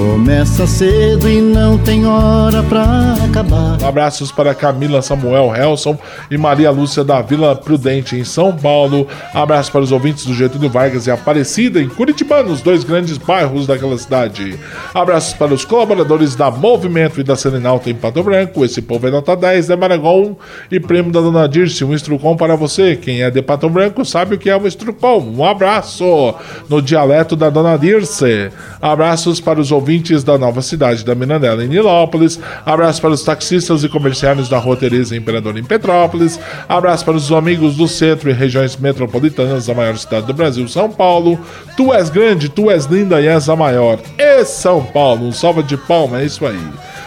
Começa 0.00 0.66
cedo 0.66 1.28
e 1.28 1.42
não 1.42 1.76
tem 1.76 2.06
hora 2.06 2.62
pra 2.62 3.16
acabar. 3.22 3.76
Abraços 3.84 4.32
para 4.32 4.54
Camila 4.54 5.02
Samuel 5.02 5.54
Helson 5.54 5.98
e 6.30 6.38
Maria 6.38 6.70
Lúcia 6.70 7.04
da 7.04 7.20
Vila 7.20 7.54
Prudente, 7.54 8.16
em 8.16 8.24
São 8.24 8.56
Paulo. 8.56 9.06
Abraços 9.34 9.68
para 9.68 9.82
os 9.82 9.92
ouvintes 9.92 10.24
do 10.24 10.32
Getúlio 10.32 10.70
Vargas 10.70 11.06
e 11.06 11.10
Aparecida, 11.10 11.82
em 11.82 11.88
Curitiba, 11.88 12.42
nos 12.42 12.62
dois 12.62 12.82
grandes 12.82 13.18
bairros 13.18 13.66
daquela 13.66 13.98
cidade. 13.98 14.58
Abraços 14.94 15.34
para 15.34 15.52
os 15.52 15.66
colaboradores 15.66 16.34
da 16.34 16.50
Movimento 16.50 17.20
e 17.20 17.22
da 17.22 17.36
Serenalta 17.36 17.90
em 17.90 17.94
Pato 17.94 18.22
Branco. 18.22 18.64
Esse 18.64 18.80
povo 18.80 19.06
é 19.06 19.10
nota 19.10 19.36
10, 19.36 19.68
é 19.68 19.76
Maragon 19.76 20.34
e 20.72 20.80
prêmio 20.80 21.12
da 21.12 21.20
Dona 21.20 21.46
Dirce, 21.46 21.84
um 21.84 21.92
instrucom 21.92 22.38
para 22.38 22.56
você. 22.56 22.96
Quem 22.96 23.22
é 23.22 23.30
de 23.30 23.42
Pato 23.42 23.68
Branco 23.68 24.02
sabe 24.06 24.36
o 24.36 24.38
que 24.38 24.48
é 24.48 24.56
um 24.56 24.66
instrucom. 24.66 25.20
Um 25.36 25.44
abraço 25.44 26.34
no 26.70 26.80
dialeto 26.80 27.36
da 27.36 27.50
Dona 27.50 27.76
Dirce. 27.76 28.50
Abraços 28.80 29.40
para 29.40 29.60
os 29.60 29.70
ouvintes 29.70 29.89
ouvintes 29.90 30.22
da 30.22 30.38
nova 30.38 30.62
cidade 30.62 31.04
da 31.04 31.16
Mirandela, 31.16 31.64
em 31.64 31.68
Nilópolis. 31.68 32.38
Abraço 32.64 33.00
para 33.00 33.10
os 33.10 33.24
taxistas 33.24 33.82
e 33.82 33.88
comerciários 33.88 34.48
da 34.48 34.56
Rua 34.56 34.76
Teresa 34.76 35.16
Imperador 35.16 35.58
em 35.58 35.64
Petrópolis. 35.64 36.38
Abraço 36.68 37.04
para 37.04 37.16
os 37.16 37.32
amigos 37.32 37.74
do 37.74 37.88
centro 37.88 38.30
e 38.30 38.32
regiões 38.32 38.76
metropolitanas 38.76 39.66
da 39.66 39.74
maior 39.74 39.98
cidade 39.98 40.28
do 40.28 40.32
Brasil, 40.32 40.68
São 40.68 40.88
Paulo. 40.88 41.40
Tu 41.76 41.92
és 41.92 42.08
grande, 42.08 42.48
tu 42.48 42.70
és 42.70 42.84
linda 42.84 43.20
e 43.20 43.26
és 43.26 43.48
a 43.48 43.56
maior. 43.56 43.98
E 44.16 44.44
São 44.44 44.84
Paulo, 44.84 45.26
um 45.26 45.32
salva 45.32 45.60
de 45.60 45.76
palma, 45.76 46.20
é 46.20 46.24
isso 46.24 46.46
aí. 46.46 46.60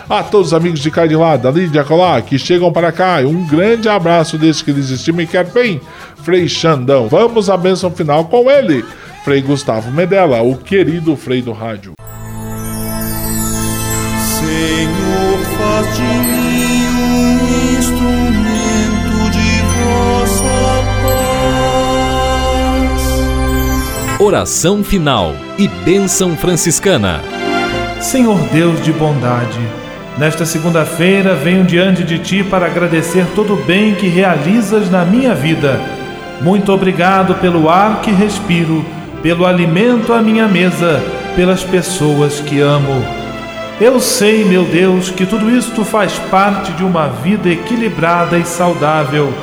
A 0.09 0.21
todos 0.21 0.47
os 0.47 0.53
amigos 0.53 0.81
de 0.81 0.91
cá 0.91 1.07
de 1.07 1.15
lá, 1.15 1.37
da 1.37 1.49
Lídia 1.49 1.85
Colar, 1.85 2.21
que 2.23 2.37
chegam 2.37 2.69
para 2.73 2.91
cá, 2.91 3.19
um 3.21 3.47
grande 3.47 3.87
abraço 3.87 4.37
desse 4.37 4.61
que 4.61 4.71
eles 4.71 4.89
estimam 4.89 5.21
e 5.21 5.27
quer 5.27 5.45
bem, 5.45 5.79
Frei 6.21 6.49
Xandão. 6.49 7.07
Vamos 7.07 7.49
à 7.49 7.55
bênção 7.55 7.89
final 7.89 8.25
com 8.25 8.51
ele, 8.51 8.83
Frei 9.23 9.41
Gustavo 9.41 9.89
Medella, 9.89 10.41
o 10.41 10.57
querido 10.57 11.15
Frei 11.15 11.41
do 11.41 11.53
Rádio. 11.53 11.93
Senhor, 14.53 15.39
faz 15.57 15.95
de 15.95 16.03
mim 16.03 16.85
um 16.87 17.39
instrumento 17.79 19.15
de 19.31 19.49
vossa 19.73 20.55
paz. 22.83 23.01
Oração 24.19 24.83
final 24.83 25.33
e 25.57 25.67
bênção 25.67 26.37
franciscana. 26.37 27.21
Senhor 27.99 28.37
Deus 28.51 28.79
de 28.83 28.93
bondade, 28.93 29.59
nesta 30.19 30.45
segunda-feira 30.45 31.33
venho 31.33 31.63
diante 31.63 32.03
de 32.03 32.19
ti 32.19 32.43
para 32.43 32.67
agradecer 32.67 33.25
todo 33.33 33.53
o 33.53 33.63
bem 33.63 33.95
que 33.95 34.07
realizas 34.07 34.87
na 34.87 35.03
minha 35.03 35.33
vida. 35.33 35.81
Muito 36.41 36.71
obrigado 36.71 37.33
pelo 37.41 37.71
ar 37.71 38.01
que 38.01 38.11
respiro, 38.11 38.85
pelo 39.23 39.47
alimento 39.47 40.13
à 40.13 40.21
minha 40.21 40.47
mesa, 40.47 41.01
pelas 41.35 41.63
pessoas 41.63 42.39
que 42.39 42.59
amo. 42.59 43.22
Eu 43.81 43.99
sei, 43.99 44.45
meu 44.45 44.63
Deus, 44.65 45.09
que 45.09 45.25
tudo 45.25 45.49
isto 45.49 45.83
faz 45.83 46.13
parte 46.29 46.71
de 46.73 46.83
uma 46.83 47.07
vida 47.07 47.49
equilibrada 47.49 48.37
e 48.37 48.45
saudável. 48.45 49.33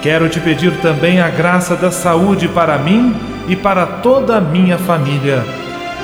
Quero 0.00 0.28
te 0.28 0.40
pedir 0.40 0.72
também 0.80 1.20
a 1.20 1.28
graça 1.28 1.76
da 1.76 1.90
saúde 1.90 2.48
para 2.48 2.78
mim 2.78 3.14
e 3.46 3.54
para 3.54 3.84
toda 3.84 4.38
a 4.38 4.40
minha 4.40 4.78
família. 4.78 5.44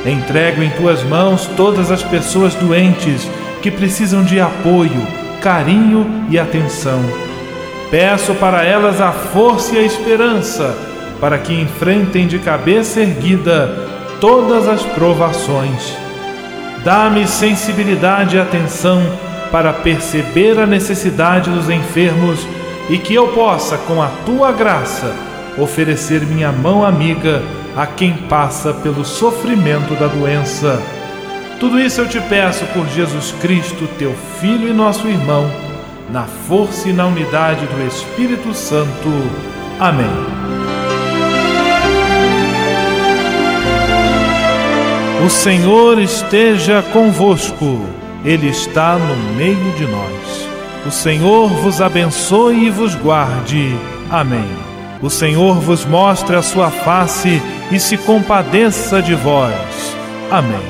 Entrego 0.04 0.62
em 0.62 0.70
tuas 0.70 1.02
mãos 1.02 1.46
todas 1.56 1.90
as 1.90 2.02
pessoas 2.02 2.54
doentes 2.54 3.28
que 3.62 3.70
precisam 3.70 4.22
de 4.22 4.38
apoio, 4.38 5.06
carinho 5.40 6.26
e 6.28 6.38
atenção. 6.38 7.00
Peço 7.90 8.34
para 8.34 8.62
elas 8.62 9.00
a 9.00 9.10
força 9.10 9.74
e 9.74 9.78
a 9.78 9.82
esperança 9.82 10.76
para 11.18 11.38
que 11.38 11.54
enfrentem 11.54 12.26
de 12.26 12.38
cabeça 12.38 13.00
erguida 13.00 13.88
todas 14.20 14.68
as 14.68 14.82
provações. 14.82 16.03
Dá-me 16.84 17.26
sensibilidade 17.26 18.36
e 18.36 18.38
atenção 18.38 19.00
para 19.50 19.72
perceber 19.72 20.58
a 20.58 20.66
necessidade 20.66 21.48
dos 21.48 21.70
enfermos 21.70 22.46
e 22.90 22.98
que 22.98 23.14
eu 23.14 23.28
possa, 23.28 23.78
com 23.78 24.02
a 24.02 24.08
tua 24.26 24.52
graça, 24.52 25.14
oferecer 25.56 26.20
minha 26.26 26.52
mão 26.52 26.84
amiga 26.84 27.42
a 27.76 27.86
quem 27.86 28.12
passa 28.12 28.74
pelo 28.74 29.04
sofrimento 29.04 29.94
da 29.94 30.06
doença. 30.06 30.80
Tudo 31.58 31.80
isso 31.80 32.00
eu 32.00 32.08
te 32.08 32.20
peço 32.20 32.64
por 32.66 32.86
Jesus 32.88 33.32
Cristo, 33.40 33.88
teu 33.98 34.14
Filho 34.40 34.68
e 34.68 34.72
nosso 34.72 35.08
irmão, 35.08 35.50
na 36.10 36.24
força 36.24 36.88
e 36.88 36.92
na 36.92 37.06
unidade 37.06 37.64
do 37.66 37.86
Espírito 37.86 38.52
Santo. 38.52 39.08
Amém. 39.80 40.63
O 45.24 45.30
Senhor 45.30 45.98
esteja 45.98 46.82
convosco, 46.92 47.80
Ele 48.26 48.48
está 48.48 48.98
no 48.98 49.16
meio 49.34 49.72
de 49.72 49.86
nós. 49.86 50.48
O 50.84 50.90
Senhor 50.90 51.48
vos 51.48 51.80
abençoe 51.80 52.66
e 52.66 52.70
vos 52.70 52.94
guarde. 52.94 53.74
Amém. 54.10 54.46
O 55.00 55.08
Senhor 55.08 55.54
vos 55.54 55.86
mostre 55.86 56.36
a 56.36 56.42
sua 56.42 56.70
face 56.70 57.40
e 57.72 57.80
se 57.80 57.96
compadeça 57.96 59.00
de 59.00 59.14
vós. 59.14 59.96
Amém. 60.30 60.60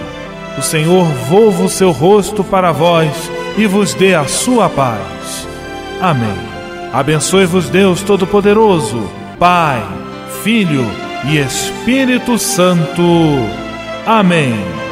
O 0.57 0.63
Senhor 0.63 1.05
volva 1.29 1.65
o 1.65 1.69
seu 1.69 1.91
rosto 1.91 2.45
para 2.45 2.71
vós 2.71 3.11
e 3.59 3.67
vos 3.67 3.93
dê 3.93 4.15
a 4.15 4.29
sua 4.29 4.69
paz. 4.69 5.49
Amém. 6.01 6.39
Abençoe-vos 6.93 7.69
Deus 7.69 8.03
Todo-Poderoso, 8.03 9.03
Pai, 9.37 9.83
Filho 10.45 10.87
e 11.25 11.39
Espírito 11.39 12.39
Santo. 12.39 13.64
Amém. 14.07 14.84